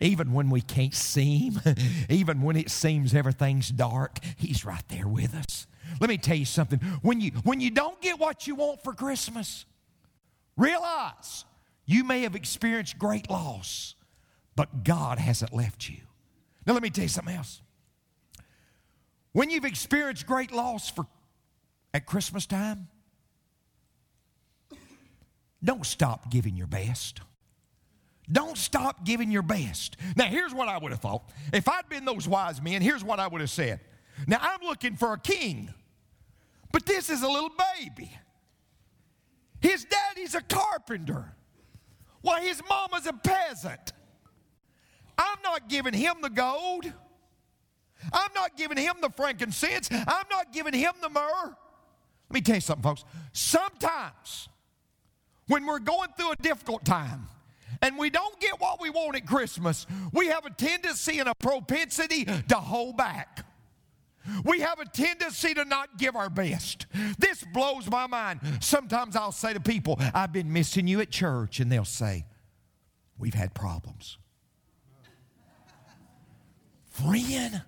Even 0.00 0.32
when 0.32 0.50
we 0.50 0.60
can't 0.60 0.94
see 0.94 1.38
him, 1.38 1.60
even 2.08 2.42
when 2.42 2.56
it 2.56 2.70
seems 2.70 3.14
everything's 3.14 3.70
dark, 3.70 4.18
he's 4.36 4.64
right 4.64 4.86
there 4.88 5.08
with 5.08 5.34
us. 5.34 5.66
Let 6.00 6.10
me 6.10 6.18
tell 6.18 6.36
you 6.36 6.44
something. 6.44 6.78
When 7.02 7.20
you, 7.20 7.32
when 7.42 7.60
you 7.60 7.70
don't 7.70 8.00
get 8.00 8.18
what 8.18 8.46
you 8.46 8.54
want 8.54 8.82
for 8.84 8.92
Christmas, 8.92 9.64
realize 10.56 11.44
you 11.86 12.04
may 12.04 12.22
have 12.22 12.36
experienced 12.36 12.98
great 12.98 13.30
loss, 13.30 13.94
but 14.54 14.84
God 14.84 15.18
hasn't 15.18 15.54
left 15.54 15.88
you. 15.88 15.98
Now, 16.66 16.74
let 16.74 16.82
me 16.82 16.90
tell 16.90 17.04
you 17.04 17.08
something 17.08 17.34
else. 17.34 17.62
When 19.32 19.50
you've 19.50 19.64
experienced 19.64 20.26
great 20.26 20.52
loss 20.52 20.90
for, 20.90 21.06
at 21.98 22.06
Christmas 22.06 22.46
time, 22.46 22.86
don't 25.62 25.84
stop 25.84 26.30
giving 26.30 26.56
your 26.56 26.68
best. 26.68 27.20
Don't 28.30 28.56
stop 28.56 29.04
giving 29.04 29.32
your 29.32 29.42
best. 29.42 29.96
Now, 30.14 30.26
here's 30.26 30.54
what 30.54 30.68
I 30.68 30.78
would 30.78 30.92
have 30.92 31.00
thought. 31.00 31.28
If 31.52 31.68
I'd 31.68 31.88
been 31.88 32.04
those 32.04 32.28
wise 32.28 32.62
men, 32.62 32.82
here's 32.82 33.02
what 33.02 33.18
I 33.18 33.26
would 33.26 33.40
have 33.40 33.50
said. 33.50 33.80
Now, 34.28 34.38
I'm 34.40 34.60
looking 34.62 34.94
for 34.94 35.12
a 35.12 35.18
king, 35.18 35.74
but 36.72 36.86
this 36.86 37.10
is 37.10 37.22
a 37.22 37.28
little 37.28 37.50
baby. 37.76 38.12
His 39.60 39.84
daddy's 39.84 40.36
a 40.36 40.42
carpenter. 40.42 41.32
Why, 42.20 42.42
his 42.42 42.62
mama's 42.68 43.08
a 43.08 43.12
peasant. 43.12 43.92
I'm 45.16 45.38
not 45.42 45.68
giving 45.68 45.94
him 45.94 46.14
the 46.22 46.30
gold. 46.30 46.92
I'm 48.12 48.30
not 48.36 48.56
giving 48.56 48.78
him 48.78 48.94
the 49.00 49.10
frankincense. 49.10 49.88
I'm 49.90 50.26
not 50.30 50.52
giving 50.52 50.74
him 50.74 50.92
the 51.02 51.08
myrrh. 51.08 51.56
Let 52.30 52.34
me 52.34 52.40
tell 52.40 52.56
you 52.56 52.60
something, 52.60 52.82
folks. 52.82 53.04
Sometimes 53.32 54.48
when 55.46 55.66
we're 55.66 55.78
going 55.78 56.10
through 56.16 56.32
a 56.32 56.36
difficult 56.36 56.84
time 56.84 57.26
and 57.80 57.98
we 57.98 58.10
don't 58.10 58.38
get 58.40 58.60
what 58.60 58.80
we 58.80 58.90
want 58.90 59.16
at 59.16 59.26
Christmas, 59.26 59.86
we 60.12 60.26
have 60.26 60.44
a 60.44 60.50
tendency 60.50 61.18
and 61.20 61.28
a 61.28 61.34
propensity 61.34 62.24
to 62.24 62.54
hold 62.56 62.96
back. 62.96 63.44
We 64.44 64.60
have 64.60 64.78
a 64.78 64.84
tendency 64.84 65.54
to 65.54 65.64
not 65.64 65.96
give 65.96 66.14
our 66.14 66.28
best. 66.28 66.86
This 67.18 67.44
blows 67.54 67.88
my 67.90 68.06
mind. 68.06 68.40
Sometimes 68.60 69.16
I'll 69.16 69.32
say 69.32 69.54
to 69.54 69.60
people, 69.60 69.98
I've 70.12 70.32
been 70.32 70.52
missing 70.52 70.86
you 70.86 71.00
at 71.00 71.10
church, 71.10 71.60
and 71.60 71.72
they'll 71.72 71.84
say, 71.84 72.26
We've 73.18 73.34
had 73.34 73.52
problems. 73.52 74.18
Friend, 76.90 77.62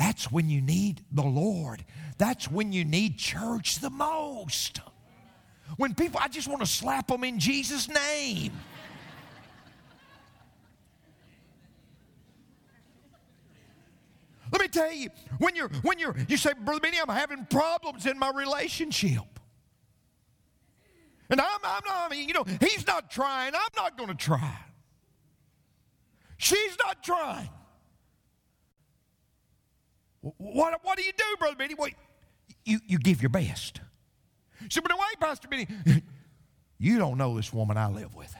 that's 0.00 0.32
when 0.32 0.48
you 0.48 0.62
need 0.62 1.04
the 1.12 1.22
Lord. 1.22 1.84
That's 2.16 2.50
when 2.50 2.72
you 2.72 2.86
need 2.86 3.18
church 3.18 3.80
the 3.80 3.90
most. 3.90 4.80
When 5.76 5.94
people, 5.94 6.18
I 6.22 6.28
just 6.28 6.48
want 6.48 6.62
to 6.62 6.66
slap 6.66 7.08
them 7.08 7.22
in 7.22 7.38
Jesus' 7.38 7.86
name. 7.86 8.50
Let 14.50 14.62
me 14.62 14.68
tell 14.68 14.90
you, 14.90 15.10
when 15.38 15.54
you're 15.54 15.68
when 15.82 15.98
you're 15.98 16.16
you 16.28 16.38
say, 16.38 16.54
Brother 16.58 16.80
Benny, 16.80 16.96
I'm 16.98 17.14
having 17.14 17.44
problems 17.44 18.06
in 18.06 18.18
my 18.18 18.30
relationship. 18.34 19.20
And 21.28 21.42
I'm, 21.42 21.60
I'm 21.62 21.82
not, 21.84 21.94
I 21.94 22.08
mean, 22.08 22.26
you 22.26 22.32
know, 22.32 22.44
he's 22.58 22.86
not 22.86 23.10
trying. 23.10 23.54
I'm 23.54 23.70
not 23.76 23.98
going 23.98 24.08
to 24.08 24.16
try. 24.16 24.56
She's 26.38 26.76
not 26.82 27.04
trying. 27.04 27.50
What, 30.20 30.80
what 30.82 30.98
do 30.98 31.02
you 31.02 31.12
do, 31.16 31.24
Brother 31.38 31.56
Benny? 31.56 31.74
Well, 31.74 31.90
you, 32.64 32.80
you 32.86 32.98
give 32.98 33.22
your 33.22 33.30
best. 33.30 33.80
Said, 34.68 34.82
but 34.82 34.92
wait, 34.92 35.18
Pastor 35.18 35.48
Benny, 35.48 35.66
you 36.78 36.98
don't 36.98 37.16
know 37.16 37.36
this 37.36 37.52
woman 37.52 37.76
I 37.76 37.88
live 37.88 38.14
with. 38.14 38.34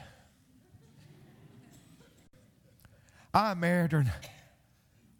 I 3.33 3.53
married 3.53 3.93
her 3.93 3.99
and 3.99 4.11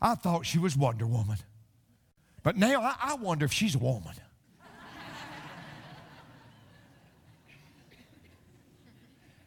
I 0.02 0.16
thought 0.16 0.46
she 0.46 0.60
was 0.60 0.76
Wonder 0.76 1.08
Woman. 1.08 1.38
But 2.44 2.58
now 2.58 2.82
I, 2.82 2.96
I 3.02 3.14
wonder 3.16 3.46
if 3.46 3.54
she's 3.54 3.76
a 3.76 3.80
woman. 3.80 4.14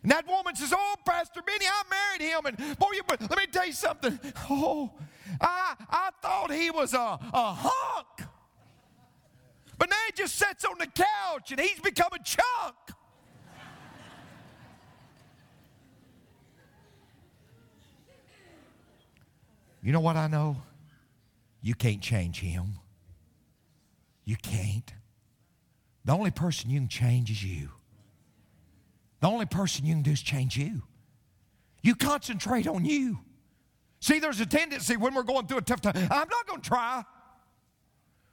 And 0.04 0.12
that 0.12 0.28
woman 0.28 0.54
says, 0.54 0.72
Oh, 0.76 0.94
Pastor 1.06 1.40
Benny, 1.40 1.64
I 1.66 1.82
married 1.88 2.30
him. 2.30 2.44
And 2.44 2.78
boy, 2.78 2.88
you, 2.92 3.00
let 3.08 3.38
me 3.38 3.46
tell 3.50 3.66
you 3.66 3.72
something. 3.72 4.20
Oh, 4.50 4.92
I, 5.40 5.74
I 5.88 6.10
thought 6.20 6.52
he 6.52 6.70
was 6.70 6.92
a, 6.92 7.18
a 7.32 7.54
hunk. 7.54 8.28
But 9.78 9.88
now 9.88 9.96
he 10.06 10.12
just 10.12 10.34
sits 10.34 10.66
on 10.66 10.76
the 10.78 10.86
couch 10.86 11.50
and 11.50 11.58
he's 11.58 11.80
become 11.80 12.10
a 12.12 12.22
chunk. 12.22 12.74
You 19.82 19.92
know 19.92 20.00
what 20.00 20.16
I 20.16 20.26
know? 20.26 20.58
You 21.62 21.74
can't 21.74 22.02
change 22.02 22.40
him. 22.40 22.74
You 24.26 24.36
can't. 24.36 24.92
The 26.04 26.12
only 26.12 26.30
person 26.30 26.68
you 26.68 26.78
can 26.80 26.88
change 26.88 27.30
is 27.30 27.42
you. 27.42 27.70
The 29.24 29.30
only 29.30 29.46
person 29.46 29.86
you 29.86 29.94
can 29.94 30.02
do 30.02 30.10
is 30.10 30.20
change 30.20 30.54
you. 30.58 30.82
You 31.80 31.94
concentrate 31.94 32.66
on 32.66 32.84
you. 32.84 33.20
See, 34.00 34.18
there's 34.18 34.38
a 34.38 34.44
tendency 34.44 34.98
when 34.98 35.14
we're 35.14 35.22
going 35.22 35.46
through 35.46 35.56
a 35.56 35.62
tough 35.62 35.80
time, 35.80 35.96
I'm 35.96 36.28
not 36.28 36.46
going 36.46 36.60
to 36.60 36.68
try. 36.68 37.02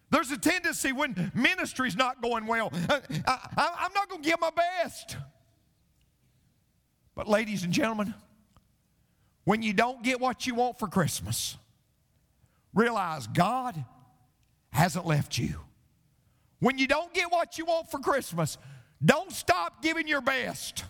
There's 0.09 0.31
a 0.31 0.37
tendency 0.37 0.91
when 0.91 1.31
ministry's 1.33 1.95
not 1.95 2.21
going 2.21 2.45
well, 2.45 2.73
I, 2.89 3.85
am 3.85 3.93
not 3.93 4.09
going 4.09 4.21
to 4.21 4.29
give 4.29 4.41
my 4.41 4.49
best. 4.49 5.15
But, 7.15 7.29
ladies 7.29 7.63
and 7.63 7.71
gentlemen, 7.71 8.13
when 9.45 9.61
you 9.63 9.71
don't 9.71 10.03
get 10.03 10.19
what 10.19 10.45
you 10.45 10.55
want 10.55 10.77
for 10.77 10.89
Christmas, 10.89 11.55
realize 12.73 13.27
God 13.27 13.81
hasn't 14.71 15.05
left 15.05 15.37
you. 15.37 15.55
When 16.59 16.77
you 16.77 16.85
don't 16.85 17.13
get 17.13 17.31
what 17.31 17.57
you 17.57 17.63
want 17.63 17.89
for 17.89 17.99
Christmas, 17.99 18.57
don't 19.03 19.31
stop 19.31 19.81
giving 19.81 20.07
your 20.07 20.21
best. 20.21 20.83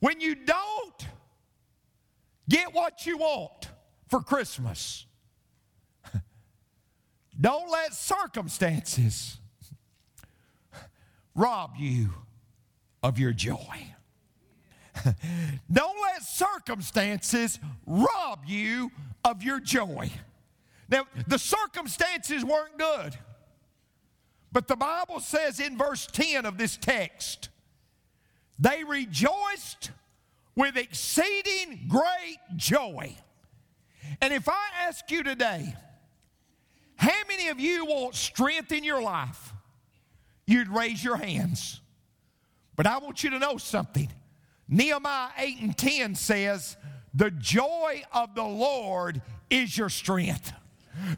When 0.00 0.20
you 0.20 0.34
don't 0.34 1.06
get 2.48 2.74
what 2.74 3.06
you 3.06 3.18
want 3.18 3.68
for 4.08 4.20
Christmas, 4.20 5.06
don't 7.40 7.70
let 7.70 7.94
circumstances 7.94 9.38
rob 11.34 11.72
you 11.78 12.10
of 13.02 13.18
your 13.18 13.32
joy. 13.32 13.94
Don't 15.72 16.00
let 16.02 16.22
circumstances 16.22 17.58
rob 17.86 18.44
you 18.46 18.90
of 19.24 19.42
your 19.42 19.60
joy. 19.60 20.10
Now, 20.88 21.06
the 21.26 21.38
circumstances 21.38 22.44
weren't 22.44 22.78
good. 22.78 23.18
But 24.54 24.68
the 24.68 24.76
Bible 24.76 25.18
says 25.18 25.58
in 25.58 25.76
verse 25.76 26.06
10 26.06 26.46
of 26.46 26.56
this 26.56 26.76
text, 26.76 27.48
they 28.56 28.84
rejoiced 28.84 29.90
with 30.54 30.76
exceeding 30.76 31.88
great 31.88 32.38
joy. 32.54 33.16
And 34.22 34.32
if 34.32 34.48
I 34.48 34.68
ask 34.86 35.10
you 35.10 35.24
today, 35.24 35.74
how 36.94 37.18
many 37.26 37.48
of 37.48 37.58
you 37.58 37.84
want 37.84 38.14
strength 38.14 38.70
in 38.70 38.84
your 38.84 39.02
life? 39.02 39.52
You'd 40.46 40.68
raise 40.68 41.02
your 41.02 41.16
hands. 41.16 41.80
But 42.76 42.86
I 42.86 42.98
want 42.98 43.24
you 43.24 43.30
to 43.30 43.40
know 43.40 43.56
something. 43.56 44.08
Nehemiah 44.68 45.30
8 45.36 45.60
and 45.62 45.76
10 45.76 46.14
says, 46.14 46.76
The 47.12 47.32
joy 47.32 48.04
of 48.12 48.36
the 48.36 48.44
Lord 48.44 49.20
is 49.50 49.76
your 49.76 49.88
strength. 49.88 50.52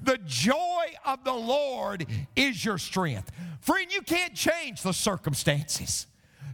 The 0.03 0.19
joy 0.25 0.87
of 1.05 1.25
the 1.25 1.33
Lord 1.33 2.07
is 2.35 2.65
your 2.65 2.79
strength. 2.79 3.31
Friend, 3.61 3.93
you 3.93 4.03
can't 4.03 4.35
change 4.35 4.83
the 4.83 4.93
circumstances. 4.93 6.07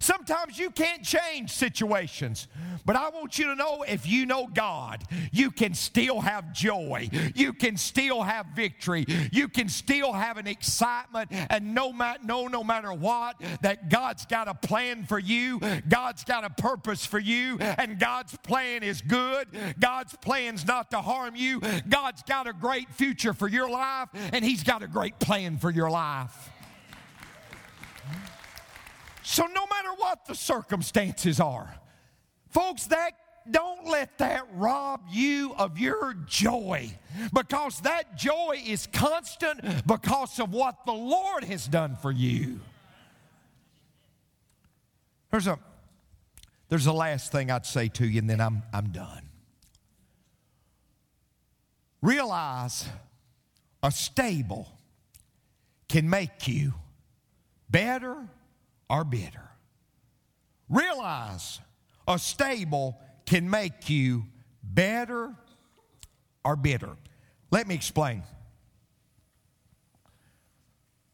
Sometimes 0.03 0.59
you 0.59 0.71
can't 0.71 1.05
change 1.05 1.53
situations, 1.53 2.49
but 2.85 2.97
I 2.97 3.09
want 3.11 3.39
you 3.39 3.45
to 3.45 3.55
know 3.55 3.85
if 3.87 4.05
you 4.05 4.27
know 4.27 4.49
God, 4.53 5.05
you 5.31 5.53
can 5.53 5.75
still 5.75 6.21
have 6.21 6.53
joy. 6.53 7.09
You 7.37 7.53
can 7.53 7.77
still 7.77 8.21
have 8.23 8.47
victory. 8.47 9.07
You 9.31 9.47
can 9.47 9.69
still 9.69 10.13
have 10.13 10.39
an 10.39 10.49
excitement, 10.49 11.29
and 11.31 11.73
no, 11.73 11.93
matter, 11.93 12.19
no, 12.25 12.49
no 12.49 12.65
matter 12.65 12.93
what, 12.93 13.41
that 13.61 13.91
God's 13.91 14.27
got 14.27 14.49
a 14.49 14.55
plan 14.55 15.05
for 15.05 15.21
you, 15.21 15.61
God's 15.89 16.25
got 16.25 16.43
a 16.43 16.51
purpose 16.51 17.07
for 17.07 17.21
you, 17.21 17.59
and 17.61 18.01
God's 18.01 18.37
plan 18.39 18.83
is 18.83 19.03
good. 19.03 19.47
God's 19.79 20.17
plan's 20.17 20.67
not 20.67 20.91
to 20.91 21.01
harm 21.01 21.37
you. 21.37 21.61
God's 21.89 22.25
got 22.25 22.49
a 22.49 22.53
great 22.53 22.93
future 22.93 23.35
for 23.35 23.47
your 23.47 23.71
life, 23.71 24.09
and 24.33 24.45
He's 24.45 24.65
got 24.65 24.83
a 24.83 24.89
great 24.89 25.21
plan 25.21 25.59
for 25.59 25.71
your 25.71 25.91
life. 25.91 26.51
So, 29.23 29.47
no 29.47 29.67
matter 29.67 29.91
what 29.97 30.27
the 30.27 30.35
circumstances 30.35 31.41
are, 31.41 31.75
folks, 32.51 32.87
that 32.87 33.13
don't 33.51 33.87
let 33.87 34.19
that 34.19 34.47
rob 34.55 35.01
you 35.11 35.55
of 35.57 35.79
your 35.79 36.15
joy 36.27 36.97
because 37.33 37.81
that 37.81 38.17
joy 38.17 38.63
is 38.65 38.87
constant 38.93 39.61
because 39.87 40.39
of 40.39 40.53
what 40.53 40.87
the 40.87 40.93
Lord 40.93 41.45
has 41.45 41.67
done 41.67 41.97
for 41.97 42.13
you. 42.13 42.61
There's 45.31 45.47
a 45.47 45.59
there's 46.69 46.87
a 46.87 46.93
last 46.93 47.33
thing 47.33 47.51
I'd 47.51 47.67
say 47.67 47.89
to 47.89 48.07
you, 48.07 48.19
and 48.19 48.31
then 48.31 48.41
I'm, 48.41 48.63
I'm 48.73 48.93
done. 48.93 49.29
Realize 52.01 52.89
a 53.83 53.91
stable 53.91 54.69
can 55.87 56.09
make 56.09 56.49
you 56.49 56.73
better 57.69 58.17
or 58.93 59.05
bitter. 59.05 59.49
Realize 60.69 61.61
a 62.07 62.19
stable 62.19 63.01
can 63.25 63.49
make 63.49 63.89
you 63.89 64.25
better 64.63 65.35
or 66.45 66.57
bitter. 66.57 66.91
Let 67.51 67.67
me 67.67 67.75
explain. 67.75 68.23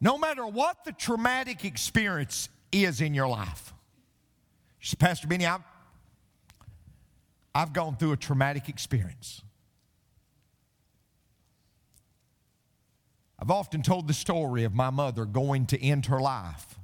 No 0.00 0.18
matter 0.18 0.46
what 0.46 0.84
the 0.84 0.92
traumatic 0.92 1.64
experience 1.64 2.48
is 2.72 3.00
in 3.00 3.14
your 3.14 3.28
life, 3.28 3.72
Pastor 4.98 5.28
Benny, 5.28 5.46
I've, 5.46 5.62
I've 7.54 7.72
gone 7.72 7.96
through 7.96 8.12
a 8.12 8.16
traumatic 8.16 8.68
experience. 8.68 9.42
I've 13.40 13.50
often 13.50 13.82
told 13.82 14.08
the 14.08 14.14
story 14.14 14.64
of 14.64 14.74
my 14.74 14.90
mother 14.90 15.24
going 15.24 15.66
to 15.66 15.80
end 15.80 16.06
her 16.06 16.20
life 16.20 16.77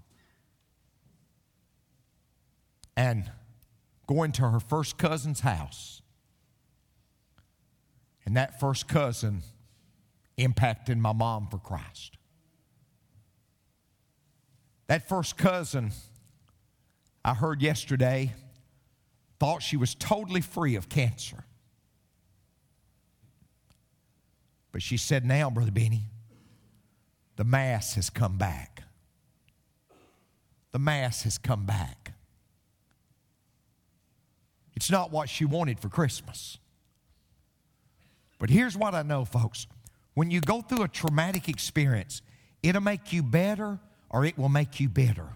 and 2.97 3.31
going 4.07 4.33
to 4.33 4.43
her 4.43 4.61
first 4.61 4.99
cousin's 4.99 5.41
house. 5.41 6.03
And 8.27 8.37
that 8.37 8.61
first 8.61 8.89
cousin 8.89 9.43
impacted 10.37 10.99
my 10.99 11.13
mom 11.13 11.49
for 11.51 11.59
Christ. 11.59 12.17
That 14.87 15.09
first 15.09 15.37
cousin, 15.37 15.93
I 17.25 17.35
heard 17.35 17.63
yesterday, 17.63 18.33
thought 19.39 19.63
she 19.63 19.77
was 19.77 19.95
totally 19.95 20.41
free 20.41 20.77
of 20.77 20.89
cancer. 20.89 21.45
But 24.73 24.83
she 24.83 24.97
said, 24.97 25.25
now, 25.25 25.51
Brother 25.51 25.71
Benny, 25.71 26.03
the 27.37 27.45
mass 27.45 27.95
has 27.95 28.11
come 28.11 28.39
back. 28.39 28.83
The 30.73 30.79
mass 30.79 31.23
has 31.23 31.39
come 31.39 31.65
back. 31.65 32.04
It's 34.85 34.91
not 34.91 35.11
what 35.11 35.31
she 35.31 35.47
wanted 35.47 35.81
for 35.81 35.89
Christmas. 35.89 36.59
But 38.39 38.51
here's 38.51 38.77
what 38.77 38.95
I 38.95 39.01
know, 39.01 39.25
folks. 39.25 39.67
When 40.13 40.31
you 40.31 40.43
go 40.43 40.61
through 40.61 40.83
a 40.83 40.89
traumatic 40.89 41.49
experience, 41.49 42.21
it'll 42.63 42.83
make 42.83 43.11
you 43.11 43.23
better 43.23 43.79
or 44.11 44.27
it 44.27 44.37
will 44.37 44.51
make 44.51 44.81
you 44.81 44.91
bitter. 44.91 45.29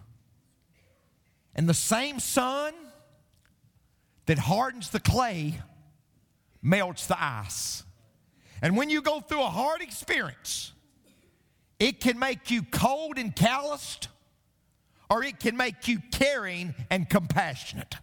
And 1.55 1.67
the 1.67 1.73
same 1.73 2.21
sun 2.21 2.75
that 4.27 4.39
hardens 4.39 4.91
the 4.91 5.01
clay 5.01 5.59
melts 6.61 7.07
the 7.07 7.17
ice. 7.19 7.85
And 8.61 8.77
when 8.77 8.91
you 8.91 9.01
go 9.01 9.21
through 9.21 9.41
a 9.41 9.49
hard 9.49 9.81
experience, 9.81 10.75
it 11.81 12.01
can 12.01 12.19
make 12.19 12.51
you 12.51 12.65
cold 12.65 13.17
and 13.17 13.35
calloused, 13.35 14.09
or 15.09 15.25
it 15.25 15.41
can 15.41 15.57
make 15.57 15.89
you 15.89 16.01
caring 16.13 16.75
and 16.91 17.09
compassionate. 17.09 17.95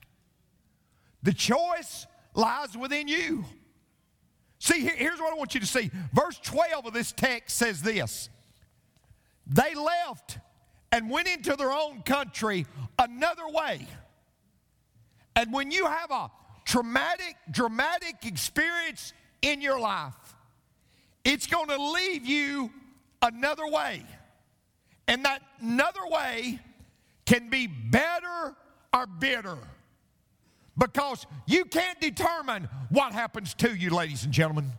The 1.25 1.33
choice 1.33 2.05
lies 2.35 2.77
within 2.77 3.07
you. 3.07 3.45
See, 4.59 4.81
here's 4.81 5.19
what 5.19 5.33
I 5.33 5.35
want 5.35 5.55
you 5.55 5.59
to 5.59 5.65
see. 5.65 5.89
Verse 6.13 6.39
12 6.43 6.85
of 6.85 6.93
this 6.93 7.11
text 7.11 7.57
says 7.57 7.81
this 7.81 8.29
They 9.47 9.73
left 9.73 10.37
and 10.91 11.09
went 11.09 11.27
into 11.27 11.55
their 11.55 11.71
own 11.71 12.03
country 12.03 12.67
another 12.99 13.47
way. 13.49 13.87
And 15.35 15.51
when 15.51 15.71
you 15.71 15.87
have 15.87 16.11
a 16.11 16.29
traumatic, 16.63 17.35
dramatic 17.49 18.23
experience 18.23 19.11
in 19.41 19.61
your 19.61 19.79
life, 19.79 20.13
it's 21.23 21.47
going 21.47 21.69
to 21.69 21.91
leave 21.91 22.23
you 22.23 22.71
another 23.23 23.67
way. 23.67 24.03
And 25.07 25.25
that 25.25 25.41
another 25.59 26.05
way 26.05 26.59
can 27.25 27.49
be 27.49 27.65
better 27.65 28.55
or 28.93 29.07
bitter. 29.07 29.57
Because 30.77 31.25
you 31.47 31.65
can't 31.65 31.99
determine 32.01 32.67
what 32.89 33.13
happens 33.13 33.53
to 33.55 33.73
you, 33.73 33.89
ladies 33.91 34.23
and 34.25 34.33
gentlemen. 34.33 34.71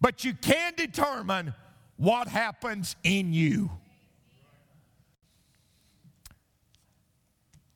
But 0.00 0.24
you 0.24 0.34
can 0.34 0.74
determine 0.76 1.54
what 1.96 2.28
happens 2.28 2.94
in 3.02 3.32
you. 3.32 3.70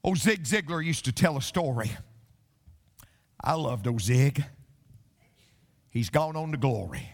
Old 0.05 0.19
Zig 0.19 0.45
Ziglar 0.45 0.85
used 0.85 1.05
to 1.07 1.13
tell 1.13 1.37
a 1.37 1.43
story. 1.43 1.91
I 3.43 3.55
loved 3.55 3.87
old 3.87 4.01
Zig. 4.01 4.45
He's 5.91 6.11
gone 6.11 6.37
on 6.37 6.53
to 6.53 6.59
glory. 6.59 7.09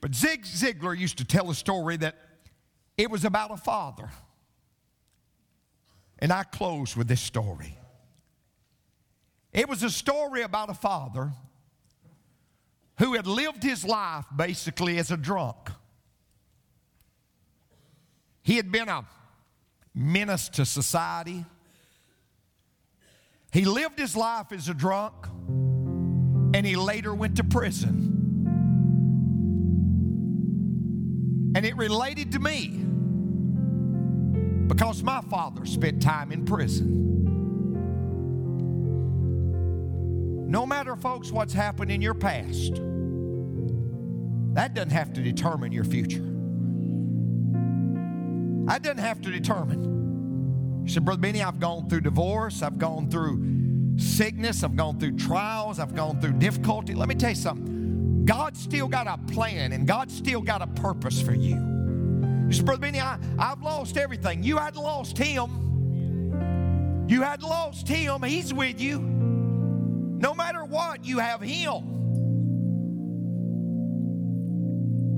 But 0.00 0.14
Zig 0.14 0.44
Ziglar 0.44 0.96
used 0.96 1.18
to 1.18 1.24
tell 1.24 1.50
a 1.50 1.54
story 1.54 1.96
that 1.98 2.16
it 2.96 3.10
was 3.10 3.24
about 3.24 3.50
a 3.50 3.56
father. 3.56 4.10
And 6.18 6.32
I 6.32 6.42
close 6.42 6.96
with 6.96 7.08
this 7.08 7.20
story. 7.20 7.76
It 9.52 9.68
was 9.68 9.82
a 9.82 9.90
story 9.90 10.42
about 10.42 10.70
a 10.70 10.74
father 10.74 11.32
who 12.98 13.14
had 13.14 13.26
lived 13.26 13.62
his 13.62 13.84
life 13.84 14.26
basically 14.34 14.98
as 14.98 15.10
a 15.10 15.16
drunk. 15.16 15.70
He 18.42 18.56
had 18.56 18.70
been 18.70 18.88
a 18.88 19.04
menace 19.94 20.48
to 20.50 20.64
society. 20.64 21.44
He 23.52 23.64
lived 23.64 23.98
his 23.98 24.16
life 24.16 24.52
as 24.52 24.68
a 24.68 24.74
drunk 24.74 25.14
and 26.54 26.64
he 26.64 26.76
later 26.76 27.14
went 27.14 27.36
to 27.36 27.44
prison. 27.44 28.06
And 31.56 31.66
it 31.66 31.76
related 31.76 32.32
to 32.32 32.38
me 32.38 32.68
because 34.68 35.02
my 35.02 35.20
father 35.22 35.66
spent 35.66 36.00
time 36.00 36.30
in 36.30 36.44
prison. 36.44 37.19
No 40.50 40.66
matter, 40.66 40.96
folks, 40.96 41.30
what's 41.30 41.52
happened 41.52 41.92
in 41.92 42.02
your 42.02 42.12
past, 42.12 42.74
that 44.54 44.74
doesn't 44.74 44.90
have 44.90 45.12
to 45.12 45.22
determine 45.22 45.70
your 45.70 45.84
future. 45.84 46.26
That 48.66 48.82
doesn't 48.82 48.98
have 48.98 49.20
to 49.20 49.30
determine. 49.30 50.82
You 50.84 50.90
said, 50.90 51.04
Brother 51.04 51.20
Benny, 51.20 51.40
I've 51.40 51.60
gone 51.60 51.88
through 51.88 52.00
divorce, 52.00 52.62
I've 52.62 52.78
gone 52.78 53.08
through 53.08 53.96
sickness, 53.96 54.64
I've 54.64 54.74
gone 54.74 54.98
through 54.98 55.18
trials, 55.18 55.78
I've 55.78 55.94
gone 55.94 56.20
through 56.20 56.32
difficulty. 56.32 56.96
Let 56.96 57.08
me 57.08 57.14
tell 57.14 57.30
you 57.30 57.36
something. 57.36 58.24
God's 58.24 58.60
still 58.60 58.88
got 58.88 59.06
a 59.06 59.18
plan 59.32 59.70
and 59.70 59.86
God's 59.86 60.16
still 60.16 60.40
got 60.40 60.62
a 60.62 60.66
purpose 60.66 61.22
for 61.22 61.32
you. 61.32 61.54
You 62.48 62.52
said, 62.52 62.66
Brother 62.66 62.80
Benny, 62.80 62.98
I, 63.00 63.20
I've 63.38 63.62
lost 63.62 63.96
everything. 63.96 64.42
You 64.42 64.56
hadn't 64.56 64.82
lost 64.82 65.16
him. 65.16 67.06
You 67.08 67.22
hadn't 67.22 67.48
lost 67.48 67.86
him. 67.86 68.20
He's 68.24 68.52
with 68.52 68.80
you. 68.80 69.19
What, 70.70 71.04
you 71.04 71.18
have 71.18 71.40
him. 71.40 71.98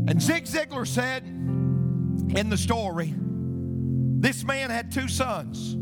And 0.08 0.20
Zig 0.20 0.46
Ziglar 0.46 0.86
said 0.86 1.24
in 1.24 2.48
the 2.48 2.56
story, 2.56 3.14
this 3.16 4.44
man 4.44 4.70
had 4.70 4.90
two 4.90 5.08
sons. 5.08 5.74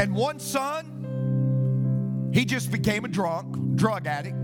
And 0.00 0.14
one 0.14 0.40
son, 0.40 2.30
he 2.32 2.44
just 2.44 2.72
became 2.72 3.04
a 3.04 3.08
drunk, 3.08 3.76
drug 3.76 4.06
addict, 4.06 4.36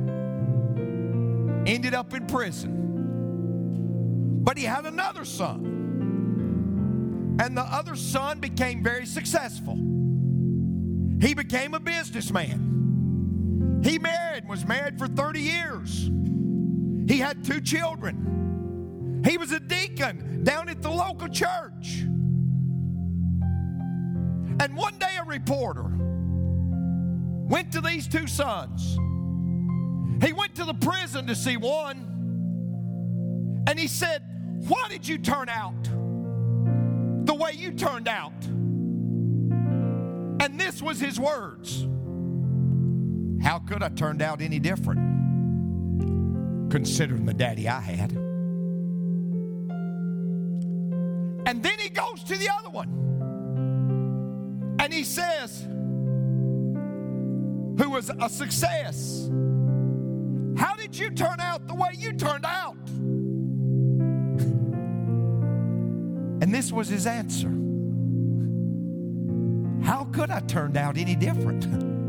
ended 1.67 1.95
up 1.95 2.15
in 2.15 2.27
prison. 2.27 4.43
But 4.45 4.59
he 4.59 4.65
had 4.65 4.87
another 4.87 5.25
son. 5.25 7.39
And 7.41 7.57
the 7.57 7.63
other 7.63 7.97
son 7.97 8.39
became 8.39 8.83
very 8.83 9.07
successful. 9.07 9.77
He 11.21 11.35
became 11.35 11.75
a 11.75 11.81
businessman. 11.81 12.80
He 13.83 13.99
married, 13.99 14.47
was 14.47 14.67
married 14.67 14.99
for 14.99 15.07
30 15.07 15.41
years. 15.41 16.11
He 17.09 17.19
had 17.19 17.45
two 17.45 17.61
children. 17.61 19.23
He 19.27 19.39
was 19.39 19.53
a 19.53 19.61
deacon 19.61 20.45
down 20.45 20.69
at 20.69 20.83
the 20.83 20.91
local 20.91 21.29
church. 21.29 22.03
And 24.61 24.77
one 24.77 24.99
day 24.99 25.17
a 25.19 25.25
reporter 25.25 25.91
went 27.49 27.73
to 27.73 27.81
these 27.81 28.07
two 28.07 28.27
sons. 28.27 28.99
He 30.23 30.35
went 30.35 30.55
to 30.57 30.65
the 30.65 30.75
prison 30.75 31.27
to 31.29 31.35
see 31.35 31.57
one, 31.57 32.07
and 33.67 33.79
he 33.79 33.89
said, 33.89 34.23
Why 34.69 34.89
did 34.91 35.09
you 35.09 35.17
turn 35.17 35.49
out 35.49 35.85
the 37.25 37.35
way 37.35 37.53
you 37.55 37.73
turned 37.73 38.09
out? 38.09 38.45
And 40.43 40.61
this 40.61 40.83
was 40.83 41.01
his 41.01 41.19
words 41.19 41.87
How 43.43 43.59
could 43.59 43.83
I 43.83 43.89
turned 43.89 44.23
out 44.23 44.41
any 44.43 44.59
different 44.59 45.01
considering 46.71 47.25
the 47.25 47.35
daddy 47.35 47.69
I 47.69 47.81
had? 47.81 48.13
And 51.47 51.63
then 51.63 51.79
he 51.79 51.89
goes 51.89 52.23
to 52.25 52.37
the 52.37 52.49
other 52.51 52.69
one. 52.71 52.89
And 54.79 54.93
he 54.93 55.05
says, 55.05 55.63
Who 57.83 57.91
was 57.91 58.11
a 58.21 58.29
success? 58.29 59.31
How 60.57 60.75
did 60.77 60.99
you 60.99 61.11
turn 61.11 61.41
out 61.41 61.67
the 61.67 61.75
way 61.75 61.91
you 61.97 62.13
turned 62.13 62.45
out? 62.45 62.77
And 66.43 66.55
this 66.55 66.73
was 66.73 66.89
his 66.89 67.07
answer. 67.07 67.51
How 69.85 70.05
could 70.05 70.31
I 70.31 70.41
turned 70.41 70.79
out 70.79 70.97
any 70.97 71.15
different? 71.15 71.67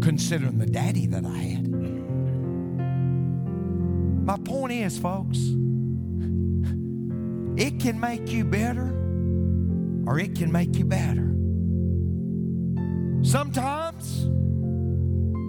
Considering 0.00 0.58
the 0.58 0.66
daddy 0.66 1.06
that 1.06 1.24
I 1.24 1.38
had. 1.38 1.68
My 4.24 4.36
point 4.38 4.72
is, 4.72 4.98
folks, 4.98 5.38
it 7.56 7.80
can 7.80 7.98
make 8.00 8.30
you 8.30 8.44
better 8.44 8.96
or 10.06 10.18
it 10.18 10.34
can 10.34 10.50
make 10.50 10.76
you 10.76 10.84
better. 10.84 11.34
Sometimes 13.22 14.26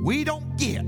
we 0.04 0.24
don't 0.24 0.58
get 0.58 0.86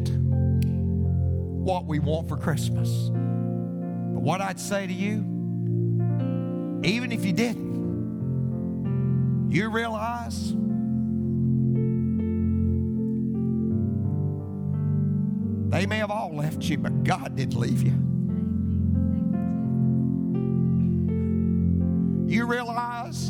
what 1.63 1.85
we 1.85 1.99
want 1.99 2.27
for 2.27 2.35
Christmas. 2.35 2.89
But 3.09 4.21
what 4.21 4.41
I'd 4.41 4.59
say 4.59 4.85
to 4.85 4.93
you, 4.93 5.19
even 6.83 7.11
if 7.11 7.23
you 7.23 7.31
didn't, 7.31 7.73
you 9.49 9.69
realize 9.69 10.51
they 15.73 15.85
may 15.87 15.97
have 15.97 16.11
all 16.11 16.35
left 16.35 16.61
you, 16.65 16.77
but 16.77 17.03
God 17.03 17.35
didn't 17.35 17.59
leave 17.59 17.81
you. 17.81 17.93
You 22.31 22.45
realize 22.45 23.29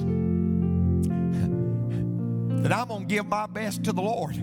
that 2.62 2.74
I'm 2.74 2.88
going 2.90 3.08
to 3.08 3.08
give 3.08 3.26
my 3.28 3.46
best 3.46 3.86
to 3.86 3.94
the 3.94 4.02
Lord 4.02 4.36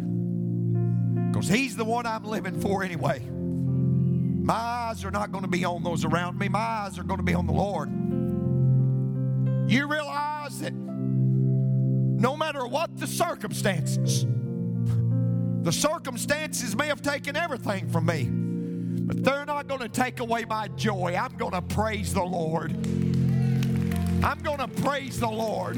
because 1.30 1.46
He's 1.46 1.76
the 1.76 1.84
one 1.84 2.06
I'm 2.06 2.24
living 2.24 2.58
for 2.58 2.82
anyway. 2.82 3.20
My 3.30 4.54
eyes 4.54 5.04
are 5.04 5.10
not 5.10 5.30
going 5.30 5.44
to 5.44 5.50
be 5.50 5.66
on 5.66 5.82
those 5.82 6.06
around 6.06 6.38
me, 6.38 6.48
my 6.48 6.58
eyes 6.58 6.98
are 6.98 7.04
going 7.04 7.18
to 7.18 7.24
be 7.24 7.34
on 7.34 7.46
the 7.46 7.52
Lord. 7.52 7.90
You 9.70 9.86
realize 9.86 10.58
that 10.60 10.72
no 10.72 12.34
matter 12.34 12.66
what 12.66 12.96
the 12.96 13.06
circumstances, 13.06 14.24
the 15.62 15.72
circumstances 15.72 16.74
may 16.74 16.86
have 16.86 17.02
taken 17.02 17.36
everything 17.36 17.88
from 17.88 18.06
me, 18.06 18.24
but 18.24 19.22
they're 19.22 19.44
not 19.44 19.68
going 19.68 19.80
to 19.80 19.88
take 19.88 20.20
away 20.20 20.44
my 20.44 20.68
joy. 20.68 21.14
I'm 21.20 21.36
going 21.36 21.52
to 21.52 21.62
praise 21.62 22.14
the 22.14 22.22
Lord. 22.22 22.72
I'm 24.22 24.38
going 24.42 24.58
to 24.58 24.68
praise 24.68 25.20
the 25.20 25.28
Lord. 25.28 25.76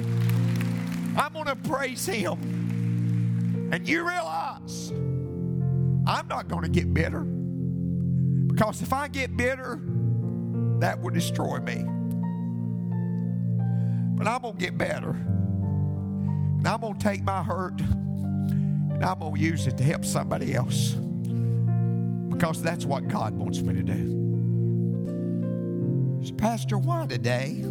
I'm 1.16 1.33
going 1.33 1.47
to 1.47 1.57
praise 1.57 2.07
Him. 2.07 3.71
And 3.73 3.88
you 3.88 4.07
realize 4.07 4.90
I'm 6.07 6.29
not 6.29 6.47
going 6.49 6.62
to 6.62 6.68
get 6.68 6.92
bitter. 6.95 7.21
Because 7.21 8.83
if 8.83 8.92
I 8.92 9.09
get 9.09 9.37
bitter, 9.37 9.81
that 10.79 11.01
would 11.01 11.14
destroy 11.14 11.59
me. 11.59 11.85
But 14.16 14.29
I'm 14.29 14.42
going 14.42 14.57
to 14.57 14.61
get 14.61 14.79
better. 14.79 15.11
And 15.11 16.68
I'm 16.68 16.81
going 16.81 16.99
to 16.99 17.03
take 17.03 17.25
my 17.25 17.42
hurt 17.42 17.81
I'm 19.03 19.19
going 19.19 19.35
to 19.35 19.41
use 19.41 19.67
it 19.67 19.77
to 19.79 19.85
help 19.85 20.05
somebody 20.05 20.55
else. 20.55 20.91
Because 22.31 22.62
that's 22.62 22.85
what 22.85 23.09
God 23.09 23.35
wants 23.35 23.61
me 23.61 23.75
to 23.75 23.83
do. 23.83 24.21
So 26.25 26.35
Pastor, 26.35 26.79
why 26.79 27.07
today? 27.07 27.62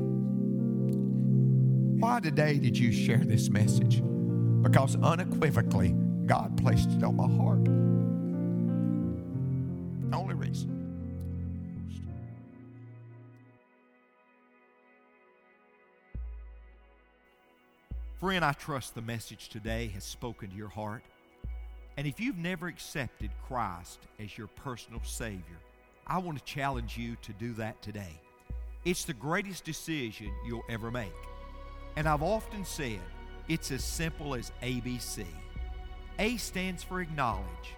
Why 1.99 2.19
today 2.19 2.57
did 2.57 2.77
you 2.77 2.91
share 2.91 3.17
this 3.23 3.49
message? 3.49 4.01
Because 4.61 4.97
unequivocally, 4.97 5.95
God 6.25 6.57
placed 6.57 6.91
it 6.91 7.03
on 7.03 7.15
my 7.15 7.29
heart. 7.37 7.63
The 10.09 10.17
only 10.17 10.35
reason. 10.35 10.81
Friend, 18.19 18.45
I 18.45 18.51
trust 18.53 18.95
the 18.95 19.01
message 19.01 19.49
today 19.49 19.87
has 19.95 20.03
spoken 20.03 20.49
to 20.51 20.55
your 20.55 20.69
heart. 20.69 21.03
And 21.97 22.07
if 22.07 22.19
you've 22.19 22.37
never 22.37 22.67
accepted 22.67 23.31
Christ 23.47 23.99
as 24.19 24.37
your 24.37 24.47
personal 24.47 25.01
Savior, 25.03 25.59
I 26.07 26.17
want 26.17 26.37
to 26.37 26.43
challenge 26.43 26.97
you 26.97 27.15
to 27.21 27.33
do 27.33 27.53
that 27.53 27.81
today. 27.81 28.19
It's 28.85 29.05
the 29.05 29.13
greatest 29.13 29.63
decision 29.63 30.31
you'll 30.45 30.65
ever 30.69 30.89
make. 30.89 31.11
And 31.95 32.07
I've 32.07 32.23
often 32.23 32.65
said 32.65 32.99
it's 33.47 33.71
as 33.71 33.83
simple 33.83 34.33
as 34.33 34.51
ABC. 34.63 35.25
A 36.19 36.37
stands 36.37 36.83
for 36.83 37.01
acknowledge. 37.01 37.75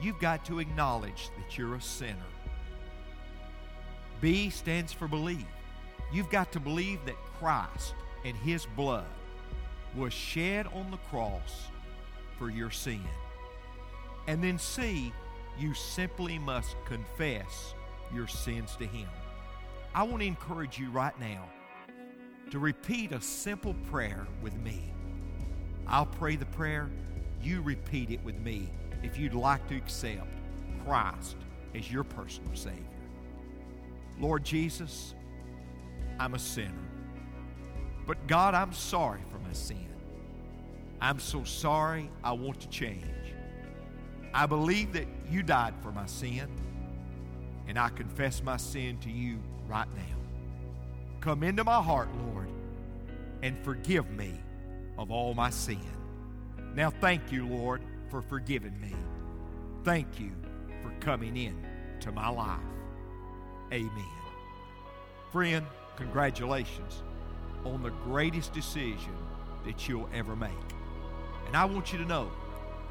You've 0.00 0.18
got 0.18 0.44
to 0.46 0.58
acknowledge 0.58 1.30
that 1.36 1.56
you're 1.56 1.76
a 1.76 1.80
sinner. 1.80 2.18
B 4.20 4.50
stands 4.50 4.92
for 4.92 5.06
believe. 5.06 5.46
You've 6.12 6.30
got 6.30 6.52
to 6.52 6.60
believe 6.60 7.04
that 7.06 7.16
Christ 7.38 7.94
and 8.24 8.36
His 8.36 8.66
blood 8.76 9.06
was 9.96 10.12
shed 10.12 10.66
on 10.68 10.90
the 10.90 10.96
cross 10.96 11.68
for 12.38 12.50
your 12.50 12.70
sin. 12.70 13.02
And 14.26 14.42
then 14.42 14.58
C, 14.58 15.12
you 15.58 15.74
simply 15.74 16.38
must 16.38 16.76
confess 16.84 17.74
your 18.14 18.26
sins 18.26 18.76
to 18.76 18.86
Him. 18.86 19.08
I 19.94 20.02
want 20.04 20.20
to 20.20 20.26
encourage 20.26 20.78
you 20.78 20.90
right 20.90 21.18
now 21.20 21.44
to 22.50 22.58
repeat 22.58 23.12
a 23.12 23.20
simple 23.20 23.74
prayer 23.90 24.26
with 24.42 24.54
me. 24.58 24.82
I'll 25.86 26.06
pray 26.06 26.36
the 26.36 26.46
prayer, 26.46 26.90
you 27.42 27.60
repeat 27.62 28.10
it 28.10 28.22
with 28.24 28.38
me 28.38 28.68
if 29.02 29.18
you'd 29.18 29.34
like 29.34 29.66
to 29.68 29.76
accept 29.76 30.26
Christ 30.84 31.36
as 31.74 31.90
your 31.90 32.04
personal 32.04 32.54
Savior. 32.54 32.78
Lord 34.18 34.44
Jesus, 34.44 35.14
I'm 36.18 36.34
a 36.34 36.38
sinner. 36.38 36.72
But 38.06 38.26
God, 38.26 38.54
I'm 38.54 38.72
sorry 38.72 39.20
for 39.30 39.38
my 39.38 39.52
sin. 39.52 39.88
I'm 41.00 41.18
so 41.18 41.44
sorry. 41.44 42.10
I 42.22 42.32
want 42.32 42.60
to 42.60 42.68
change. 42.68 43.04
I 44.34 44.46
believe 44.46 44.92
that 44.94 45.06
you 45.30 45.42
died 45.42 45.74
for 45.82 45.92
my 45.92 46.06
sin, 46.06 46.48
and 47.68 47.78
I 47.78 47.90
confess 47.90 48.42
my 48.42 48.56
sin 48.56 48.98
to 49.00 49.10
you 49.10 49.38
right 49.66 49.88
now. 49.94 50.16
Come 51.20 51.42
into 51.42 51.64
my 51.64 51.82
heart, 51.82 52.08
Lord, 52.32 52.48
and 53.42 53.56
forgive 53.64 54.10
me 54.10 54.34
of 54.98 55.10
all 55.10 55.34
my 55.34 55.50
sin. 55.50 55.80
Now, 56.74 56.90
thank 56.90 57.30
you, 57.30 57.46
Lord, 57.46 57.82
for 58.08 58.22
forgiving 58.22 58.80
me. 58.80 58.94
Thank 59.84 60.18
you 60.18 60.32
for 60.82 60.90
coming 61.00 61.36
in 61.36 61.56
to 62.00 62.12
my 62.12 62.28
life. 62.28 62.60
Amen. 63.72 64.04
Friend, 65.30 65.64
congratulations 65.96 67.02
on 67.64 67.82
the 67.82 67.90
greatest 67.90 68.52
decision 68.52 69.16
that 69.64 69.88
you'll 69.88 70.08
ever 70.14 70.34
make. 70.34 70.50
And 71.46 71.56
I 71.56 71.64
want 71.64 71.92
you 71.92 71.98
to 71.98 72.04
know 72.04 72.30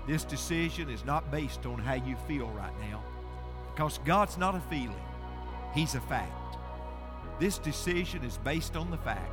this 0.08 0.24
decision 0.24 0.90
is 0.90 1.06
not 1.06 1.30
based 1.32 1.66
on 1.66 1.80
how 1.80 1.94
you 1.94 2.16
feel 2.28 2.48
right 2.50 2.74
now 2.82 3.04
because 3.74 4.00
God's 4.00 4.38
not 4.38 4.56
a 4.56 4.60
feeling, 4.62 4.96
He's 5.74 5.96
a 5.96 6.02
fact. 6.02 6.58
This 7.40 7.58
decision 7.58 8.24
is 8.24 8.38
based 8.38 8.76
on 8.76 8.92
the 8.92 8.98
fact 8.98 9.32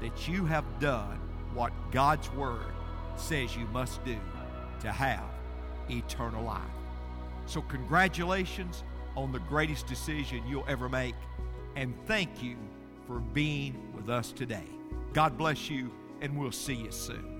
that 0.00 0.28
you 0.28 0.44
have 0.44 0.64
done 0.80 1.18
what 1.54 1.72
God's 1.90 2.30
Word 2.32 2.74
says 3.16 3.56
you 3.56 3.66
must 3.66 4.04
do 4.04 4.16
to 4.80 4.92
have 4.92 5.24
eternal 5.88 6.44
life. 6.44 6.62
So, 7.46 7.62
congratulations 7.62 8.84
on 9.16 9.32
the 9.32 9.40
greatest 9.40 9.86
decision 9.86 10.46
you'll 10.46 10.66
ever 10.68 10.88
make, 10.88 11.14
and 11.76 11.94
thank 12.06 12.42
you 12.42 12.56
for 13.06 13.20
being 13.20 13.92
with 13.96 14.10
us 14.10 14.32
today. 14.32 14.66
God 15.12 15.38
bless 15.38 15.70
you, 15.70 15.90
and 16.20 16.38
we'll 16.38 16.52
see 16.52 16.74
you 16.74 16.92
soon. 16.92 17.37